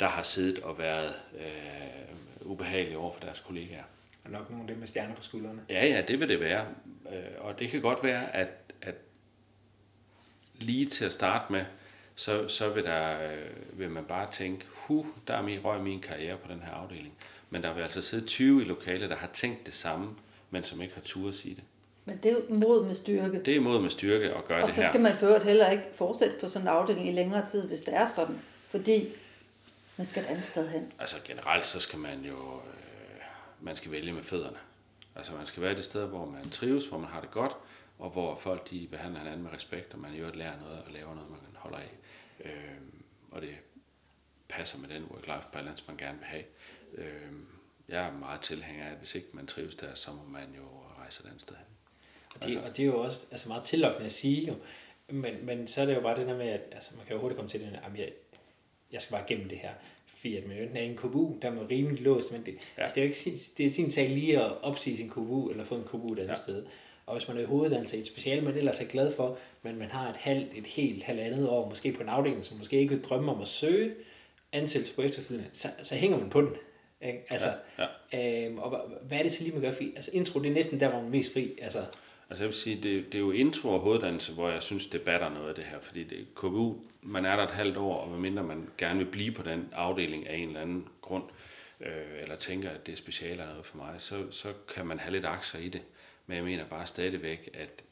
[0.00, 2.16] der har siddet og været øh,
[2.50, 3.82] ubehagelige over for deres kollegaer.
[4.24, 5.60] Og nok nogle af dem med stjerner på skuldrene.
[5.70, 6.66] Ja, ja, det vil det være.
[7.12, 8.48] Øh, Og det kan godt være, at,
[8.82, 8.94] at
[10.54, 11.64] lige til at starte med,
[12.16, 16.00] så, så vil, der, øh, vil man bare tænke, hu, der er min røg min
[16.00, 17.14] karriere på den her afdeling.
[17.50, 20.10] Men der vil altså sidde 20 i lokalet, der har tænkt det samme,
[20.50, 21.64] men som ikke har tur at sige det.
[22.04, 23.42] Men det er jo mod med styrke.
[23.44, 24.88] Det er mod med styrke at gøre og det så her.
[24.88, 27.94] skal man øvrigt heller ikke fortsætte på sådan en afdeling i længere tid, hvis det
[27.94, 28.38] er sådan.
[28.70, 29.08] Fordi
[29.96, 30.92] man skal et andet sted hen.
[30.98, 33.20] Altså generelt så skal man jo, øh,
[33.60, 34.58] man skal vælge med fødderne.
[35.16, 37.52] Altså man skal være det sted, hvor man trives, hvor man har det godt,
[37.98, 40.92] og hvor folk de behandler hinanden med respekt, og man i øvrigt lærer noget og
[40.92, 41.90] laver noget, man holder af.
[42.44, 42.52] Øh,
[43.30, 43.54] og det
[44.48, 46.44] passer med den work-life balance, man gerne vil have.
[46.94, 47.32] Øh,
[47.88, 50.62] jeg er meget tilhænger af, at hvis ikke man trives der, så må man jo
[50.98, 51.66] rejse et andet sted hen.
[52.34, 54.56] Og det, og det er jo også altså meget tillokkende at sige jo.
[55.08, 57.20] Men, men så er det jo bare det der med, at altså, man kan jo
[57.20, 58.12] hurtigt komme til det, at jeg,
[58.92, 59.70] jeg skal bare gennem det her.
[60.06, 62.54] Fordi at man enten er i en KBU, der er man rimelig låst, men det,
[62.78, 62.82] ja.
[62.82, 65.50] altså, det er jo ikke sin, det er sin sag lige at opsige sin KBU,
[65.50, 66.34] eller få en KBU et andet ja.
[66.34, 66.66] sted.
[67.06, 69.76] Og hvis man er i hoveduddannelse i et speciale, man ellers er glad for, men
[69.76, 72.94] man har et, halvt, et helt halvandet år, måske på en afdeling, som måske ikke
[72.94, 73.94] vil drømme om at søge
[74.52, 76.50] ansættelse på efterfølgende, så, så hænger man på den.
[77.02, 77.24] Ikke?
[77.30, 78.46] Altså, ja, ja.
[78.46, 79.72] Øhm, og hvad er det så lige, man gør?
[79.72, 81.58] Fordi, altså, intro, det er næsten der, hvor man er mest fri.
[81.62, 81.84] Altså,
[82.30, 85.02] Altså jeg vil sige, det, det er jo intro og hoveduddannelse, hvor jeg synes, det
[85.02, 85.80] batter noget af det her.
[85.80, 89.32] Fordi det, KBU, man er der et halvt år, og medmindre man gerne vil blive
[89.32, 91.24] på den afdeling af en eller anden grund,
[91.80, 94.98] øh, eller tænker, at det er speciale eller noget for mig, så, så kan man
[94.98, 95.82] have lidt aktier i det.
[96.26, 97.82] Men jeg mener bare stadigvæk, at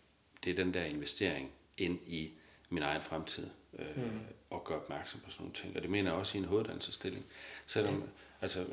[0.45, 2.31] det er den der investering ind i
[2.69, 3.47] min egen fremtid,
[3.79, 4.21] øh, mm.
[4.51, 5.77] og gøre opmærksom på sådan nogle ting.
[5.77, 7.25] Og det mener jeg også i en hoveduddannelsesstilling.
[7.67, 8.07] Selvom, ja.
[8.41, 8.67] altså,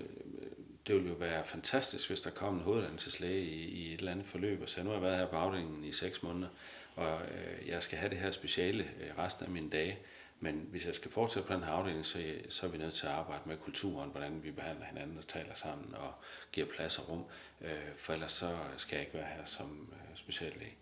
[0.90, 4.26] det ville jo være fantastisk, hvis der kom en hoveduddannelseslæge i, i et eller andet
[4.26, 6.48] forløb, og sagde, nu har jeg været her på afdelingen i seks måneder,
[6.96, 10.00] og øh, jeg skal have det her speciale øh, resten af mine dage,
[10.40, 13.06] men hvis jeg skal fortsætte på den her afdeling, så, så er vi nødt til
[13.06, 16.14] at arbejde med kulturen, hvordan vi behandler hinanden og taler sammen og
[16.52, 17.24] giver plads og rum,
[17.62, 20.74] øh, for ellers så skal jeg ikke være her som øh, speciallæge.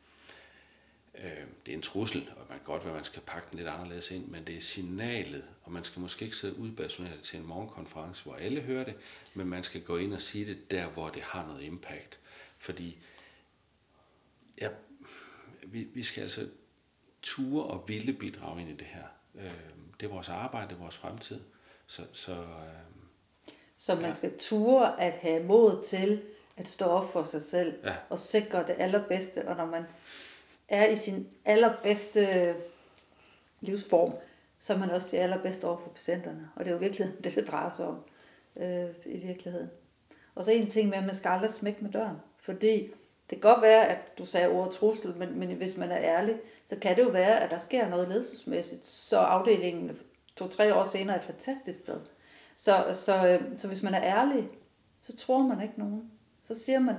[1.24, 3.58] Øh, det er en trussel, og man kan godt være, at man skal pakke den
[3.58, 7.40] lidt anderledes ind, men det er signalet, og man skal måske ikke sidde udbasuneret til
[7.40, 8.96] en morgenkonference, hvor alle hører det,
[9.34, 12.20] men man skal gå ind og sige det der, hvor det har noget impact.
[12.58, 12.98] Fordi
[14.62, 14.70] ja,
[15.64, 16.48] vi, vi skal altså
[17.22, 19.08] ture og ville bidrage ind i det her.
[19.36, 19.52] Øh,
[20.00, 21.40] det er vores arbejde, det er vores fremtid.
[21.88, 24.14] Så, så, øh, så man ja.
[24.14, 26.22] skal ture at have mod til
[26.58, 27.96] at stå op for sig selv ja.
[28.10, 29.84] og sikre det allerbedste, og når man
[30.70, 32.56] er i sin allerbedste
[33.60, 34.14] livsform,
[34.60, 36.50] så er man også det allerbedste over for patienterne.
[36.56, 38.04] Og det er jo virkelig det, det drejer sig om
[38.56, 39.70] øh, i virkeligheden.
[40.36, 42.18] Og så en ting med, at man skal aldrig smække med døren.
[42.40, 42.92] Fordi
[43.30, 46.38] det kan godt være, at du sagde ordet trussel, men, men hvis man er ærlig,
[46.70, 49.98] så kan det jo være, at der sker noget ledelsesmæssigt, så afdelingen
[50.36, 52.00] to-tre år senere er et fantastisk sted.
[52.56, 54.50] Så, så, øh, så hvis man er ærlig,
[55.02, 56.12] så tror man ikke nogen.
[56.44, 56.96] Så siger man,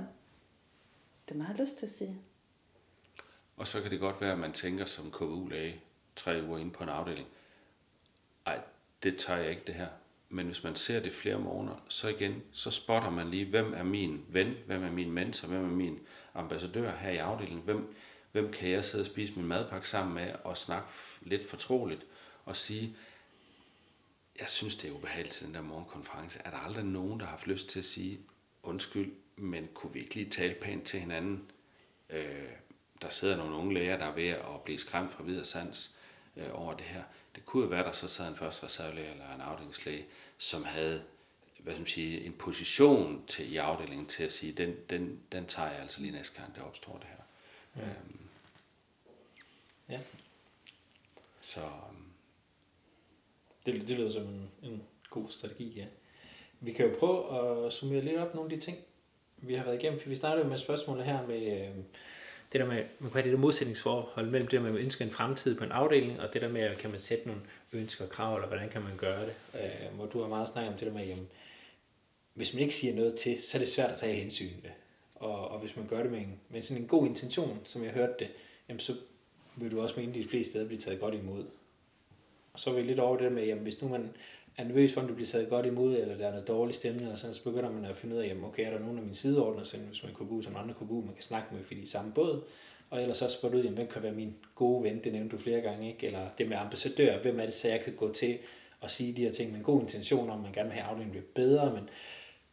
[1.28, 2.20] det man har lyst til at sige.
[3.59, 5.80] Og så kan det godt være, at man tænker som KBU-læge
[6.16, 7.28] tre uger inde på en afdeling.
[8.46, 8.61] Ej,
[9.02, 9.88] det tager jeg ikke det her.
[10.28, 13.82] Men hvis man ser det flere måneder, så igen, så spotter man lige, hvem er
[13.82, 15.98] min ven, hvem er min mentor, hvem er min
[16.34, 17.94] ambassadør her i afdelingen, hvem,
[18.32, 20.88] hvem kan jeg sidde og spise min madpakke sammen med og snakke
[21.20, 22.06] lidt fortroligt
[22.44, 22.96] og sige,
[24.40, 26.40] jeg synes, det er ubehageligt til den der morgenkonference.
[26.44, 28.20] Er der aldrig nogen, der har haft lyst til at sige,
[28.62, 31.50] undskyld, men kunne vi ikke lige tale pænt til hinanden?
[32.11, 32.48] Øh,
[33.03, 35.94] der sidder nogle unge læger, der er ved at blive skræmt fra videre sans
[36.36, 37.03] øh, over det her.
[37.34, 40.07] Det kunne jo være, der så sad en første reservelæge eller en afdelingslæge,
[40.38, 41.03] som havde
[41.59, 45.46] hvad skal man sige, en position til, i afdelingen til at sige, den, den, den
[45.46, 47.24] tager jeg altså lige næste gang, det opstår det her.
[47.82, 47.90] Ja.
[47.90, 48.20] Øhm,
[49.88, 50.01] ja.
[51.40, 51.61] Så...
[51.61, 52.12] Um,
[53.66, 55.86] det, det lyder som en, en god strategi, ja.
[56.61, 58.78] Vi kan jo prøve at summere lidt op nogle af de ting,
[59.36, 60.01] vi har været igennem.
[60.07, 61.76] Vi startede med spørgsmålet her med, øh,
[62.53, 64.82] det der med, man kan have det der modsætningsforhold mellem det der med, at man
[64.82, 67.40] ønsker en fremtid på en afdeling, og det der med, kan man sætte nogle
[67.72, 69.34] ønsker og krav, eller hvordan kan man gøre det.
[69.55, 71.28] Øh, hvor du har meget snakket om det der med, jamen,
[72.34, 74.72] hvis man ikke siger noget til, så er det svært at tage hensyn det.
[75.14, 77.92] Og, og hvis man gør det med, en, med sådan en god intention, som jeg
[77.92, 78.28] hørte det,
[78.68, 78.94] jamen så
[79.57, 81.44] vil du også mene, at de fleste steder bliver taget godt imod.
[82.53, 84.11] Og så er vi lidt over det med, jamen hvis nu man
[84.59, 87.02] er nervøs for, om det bliver taget godt imod, eller der er noget dårlig stemning,
[87.02, 89.02] eller sådan, så begynder man at finde ud af, jamen, okay, er der nogen af
[89.02, 91.64] mine sideordner, så hvis man kunne bo som andre kunne bo, man kan snakke med,
[91.64, 92.42] fordi de er samme båd,
[92.90, 95.36] og ellers så spørger du ud, jamen, hvem kan være min gode ven, det nævnte
[95.36, 96.06] du flere gange, ikke?
[96.06, 98.38] eller det med ambassadør, hvem er det, så jeg kan gå til
[98.80, 101.11] og sige de her ting med en god intention om, man gerne vil have afdelingen
[101.11, 101.88] blive bedre, men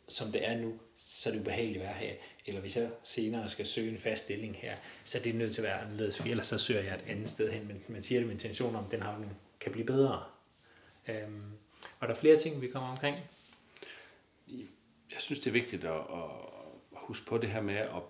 [0.07, 2.13] som det er nu, så er det ubehageligt at være her.
[2.45, 4.75] Eller hvis jeg senere skal søge en fast stilling her,
[5.05, 7.29] så er det nødt til at være anderledes, for ellers så søger jeg et andet
[7.29, 10.23] sted hen, men man siger det med intention om, at den afdeling kan blive bedre.
[11.07, 11.43] Øhm,
[11.99, 13.17] var der flere ting, vi kommer omkring?
[15.11, 16.29] Jeg synes, det er vigtigt at, at
[16.91, 18.03] huske på det her med at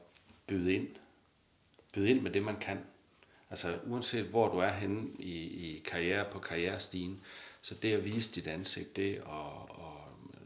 [0.47, 0.87] byde ind.
[1.93, 2.79] Byde ind med det, man kan.
[3.49, 7.21] Altså uanset hvor du er henne i, i karriere på karrierestigen,
[7.61, 9.95] så det at vise dit ansigt, det og, og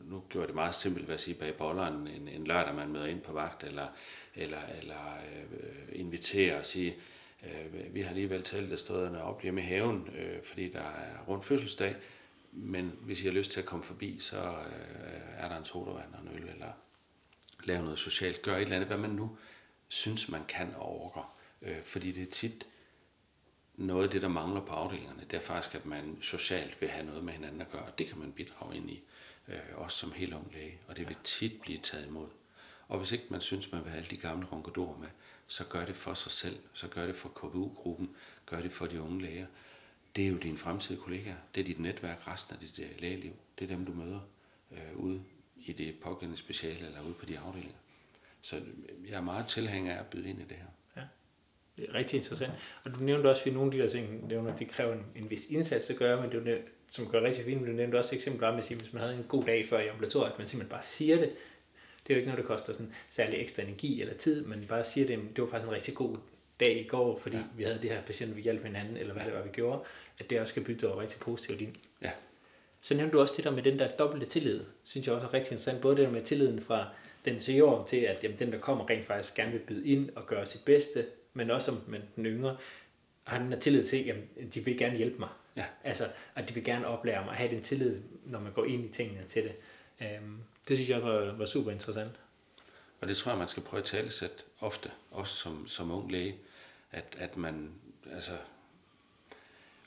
[0.03, 3.05] nu gjorde det meget simpelt ved at sige bag bolleren en, en lørdag, man møder
[3.05, 3.87] ind på vagt, eller,
[4.35, 6.95] eller, eller øh, invitere og sige,
[7.43, 11.23] øh, vi har alligevel talt af stederne op hjemme i haven, øh, fordi der er
[11.27, 11.95] rundt fødselsdag,
[12.51, 16.13] men hvis I har lyst til at komme forbi, så øh, er der en sodavand
[16.13, 16.71] og en øl, eller
[17.63, 19.37] lave noget socialt, gør et eller andet, hvad man nu
[19.87, 21.25] synes, man kan overgå.
[21.61, 22.67] Øh, fordi det er tit
[23.75, 27.05] noget af det, der mangler på afdelingerne, det er faktisk, at man socialt vil have
[27.05, 29.03] noget med hinanden at gøre, og det kan man bidrage ind i,
[29.47, 32.27] øh, også som helt ung læge, og det vil tit blive taget imod.
[32.87, 35.07] Og hvis ikke man synes, man vil have alle de gamle ronkedorer med,
[35.47, 39.01] så gør det for sig selv, så gør det for KBU-gruppen, gør det for de
[39.01, 39.45] unge læger.
[40.19, 43.31] Det er jo dine fremtidige kollegaer, det er dit netværk resten af dit øh, lægeliv,
[43.59, 44.19] det er dem, du møder
[44.71, 45.21] øh, ude
[45.57, 47.77] i det pågældende speciale eller ude på de afdelinger.
[48.41, 50.65] Så øh, jeg er meget tilhænger af at byde ind i det her.
[50.95, 51.01] Ja,
[51.77, 52.53] det er rigtig interessant.
[52.83, 55.29] Og du nævnte også, at nogle af de der ting, nævner, det kræver en, en
[55.29, 56.61] vis indsats at gøre, men det er jo
[56.91, 59.15] som gør rigtig fint, men du nævnte også eksempel med at sige, hvis man havde
[59.15, 61.31] en god dag før i ambulatoriet, at man simpelthen bare siger det.
[62.03, 64.85] Det er jo ikke noget, der koster sådan særlig ekstra energi eller tid, men bare
[64.85, 66.17] siger det, det var faktisk en rigtig god
[66.59, 67.43] dag i går, fordi ja.
[67.55, 69.81] vi havde det her patient, vi hjalp hinanden, eller hvad det var, vi gjorde,
[70.19, 71.75] at det også skal bytte rigtig positivt ind.
[72.01, 72.11] Ja.
[72.81, 75.33] Så nævnte du også det der med den der dobbelte tillid, synes jeg også er
[75.33, 75.81] rigtig interessant.
[75.81, 76.87] Både det der med tilliden fra
[77.25, 80.27] den senior til, at jamen, den der kommer rent faktisk gerne vil byde ind og
[80.27, 82.57] gøre sit bedste, men også om men den yngre
[83.23, 85.29] har den der tillid til, at de vil gerne hjælpe mig.
[85.55, 85.65] Ja.
[85.83, 88.85] Altså, at de vil gerne oplære mig at have den tillid, når man går ind
[88.85, 89.53] i tingene til det.
[90.21, 92.11] Um, det synes jeg var, var super interessant.
[93.01, 96.11] Og det tror jeg, man skal prøve at tale sæt ofte, også som, som ung
[96.11, 96.35] læge,
[96.91, 97.71] at, at man,
[98.11, 98.37] altså,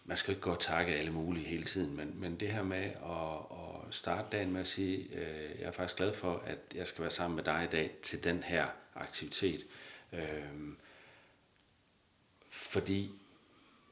[0.05, 2.85] man skal ikke gå og takke alle mulige hele tiden, men, men det her med
[2.85, 3.57] at,
[3.89, 7.03] at starte dagen med at sige, øh, jeg er faktisk glad for, at jeg skal
[7.03, 9.67] være sammen med dig i dag til den her aktivitet.
[10.13, 10.73] Øh,
[12.51, 13.11] fordi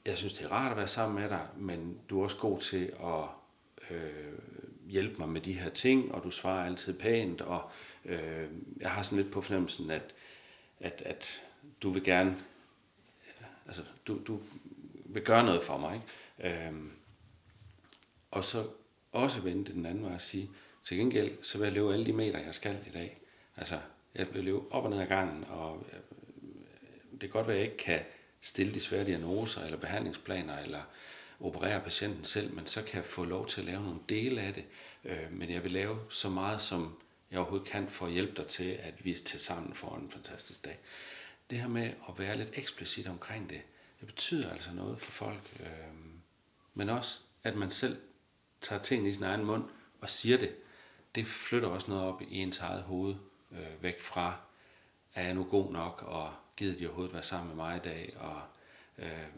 [0.05, 2.61] jeg synes, det er rart at være sammen med dig, men du er også god
[2.61, 3.25] til at
[3.91, 4.39] øh,
[4.87, 7.71] hjælpe mig med de her ting, og du svarer altid pænt, og
[8.05, 8.49] øh,
[8.81, 10.15] jeg har sådan lidt på fornemmelsen, at,
[10.81, 11.43] at, at
[11.83, 12.37] du vil gerne,
[13.71, 14.41] altså du, du
[15.05, 16.03] vil gøre noget for mig.
[16.41, 16.67] Ikke?
[16.67, 16.91] Øhm,
[18.31, 18.67] og så
[19.13, 20.51] også vende den anden vej og sige,
[20.85, 23.21] til gengæld, så vil jeg løbe alle de meter, jeg skal i dag.
[23.57, 23.79] Altså,
[24.15, 25.99] jeg vil løbe op og ned ad gangen, og øh,
[27.13, 28.01] det kan godt være, at jeg ikke kan
[28.41, 30.83] stille de svære diagnoser, eller behandlingsplaner, eller
[31.41, 34.55] operere patienten selv, men så kan jeg få lov til at lave nogle dele af
[34.55, 34.65] det.
[35.05, 36.99] Øh, men jeg vil lave så meget, som
[37.31, 40.65] jeg overhovedet kan for at hjælpe dig til, at vi til sammen får en fantastisk
[40.65, 40.79] dag.
[41.51, 43.63] Det her med at være lidt eksplicit omkring det,
[44.01, 45.61] det betyder altså noget for folk.
[45.61, 45.95] Øh,
[46.75, 48.01] men også, at man selv
[48.61, 49.65] tager tingene i sin egen mund
[50.01, 50.57] og siger det.
[51.15, 53.15] Det flytter også noget op i ens eget hoved,
[53.53, 54.41] øh, væk fra,
[55.15, 58.17] er jeg nu god nok, og gider de overhovedet være sammen med mig i dag,
[58.17, 58.43] og
[58.99, 59.29] øh,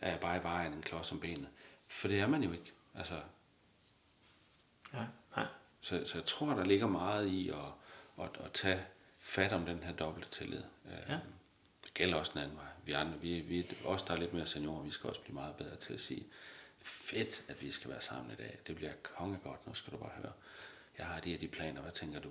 [0.00, 1.48] er jeg bare i vejen en klods om benet.
[1.88, 2.72] For det er man jo ikke.
[2.94, 3.20] Altså,
[4.94, 5.46] ja, nej.
[5.80, 7.72] Så, så jeg tror, der ligger meget i at,
[8.20, 8.84] at, at tage
[9.18, 10.62] fat om den her dobbelte tillid.
[10.86, 11.18] Øh, ja
[11.96, 12.66] gælder også den anden vej.
[12.84, 15.54] Vi, andre, vi, vi, os, der er lidt mere seniorer, vi skal også blive meget
[15.54, 16.26] bedre til at sige,
[16.82, 18.58] fedt, at vi skal være sammen i dag.
[18.66, 19.66] Det bliver kongegodt.
[19.66, 20.32] Nu skal du bare høre.
[20.98, 21.80] Jeg har de her de planer.
[21.80, 22.28] Hvad tænker du?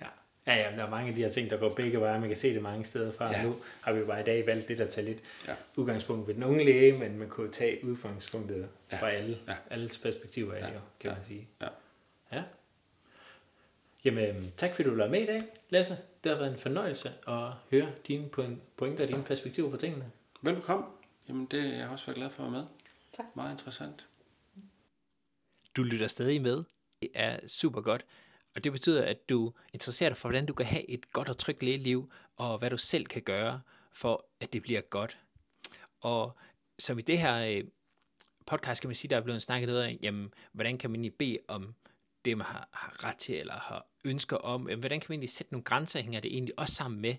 [0.00, 0.06] Ja.
[0.46, 2.20] Ja, ja, der er mange af de her ting, der går begge veje.
[2.20, 3.30] Man kan se det mange steder fra.
[3.30, 3.42] Ja.
[3.42, 5.54] Nu har vi bare i dag valgt lidt at tage lidt ja.
[5.76, 8.96] udgangspunkt ved den unge læge, men man kunne tage udgangspunktet ja.
[8.96, 9.54] fra alle, ja.
[9.70, 10.66] alles perspektiver af, ja.
[10.66, 11.16] jo, kan ja.
[11.16, 11.48] man sige.
[11.60, 11.68] Ja.
[12.32, 12.42] ja.
[14.04, 15.98] Jamen, tak fordi du var med i dag, Lasse.
[16.28, 18.28] Det har været en fornøjelse at høre dine
[18.76, 20.10] pointer og dine perspektiver på tingene.
[20.42, 20.88] Velkommen.
[21.28, 22.68] Jamen, det er jeg også været glad for at være med.
[23.16, 23.26] Tak.
[23.36, 24.06] Meget interessant.
[25.76, 26.64] Du lytter stadig med.
[27.02, 28.04] Det er super godt.
[28.54, 31.38] Og det betyder, at du interesserer dig for, hvordan du kan have et godt og
[31.38, 33.60] trygt lægeliv, og hvad du selv kan gøre,
[33.92, 35.18] for at det bliver godt.
[36.00, 36.36] Og
[36.78, 37.64] som i det her øh,
[38.46, 41.10] podcast, kan man sige, der er blevet snakket noget af, jamen, hvordan kan man lige
[41.10, 41.74] bede om
[42.24, 45.52] det, man har, har ret til, eller har ønsker om, hvordan kan man egentlig sætte
[45.52, 47.14] nogle grænser, hænger det egentlig også sammen med?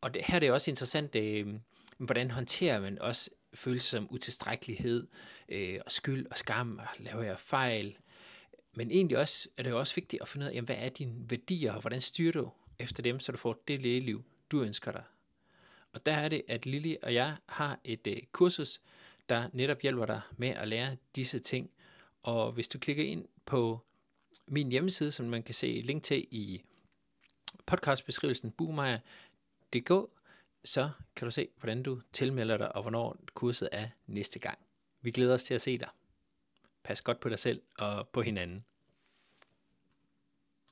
[0.00, 1.54] Og det, her er det også interessant, øh,
[1.98, 5.06] hvordan håndterer man også følelser som utilstrækkelighed,
[5.48, 7.96] øh, og skyld og skam, og laver jeg fejl?
[8.74, 10.88] Men egentlig også, er det jo også vigtigt at finde ud af, jamen, hvad er
[10.88, 14.92] dine værdier, og hvordan styrer du efter dem, så du får det lægeliv, du ønsker
[14.92, 15.02] dig?
[15.92, 18.80] Og der er det, at Lili og jeg har et øh, kursus,
[19.28, 21.70] der netop hjælper dig med at lære disse ting.
[22.22, 23.80] Og hvis du klikker ind på
[24.46, 26.62] min hjemmeside, som man kan se link til i
[27.66, 30.10] podcastbeskrivelsen boomeyer.dk,
[30.64, 34.58] så kan du se, hvordan du tilmelder dig, og hvornår kurset er næste gang.
[35.00, 35.88] Vi glæder os til at se dig.
[36.82, 38.64] Pas godt på dig selv og på hinanden.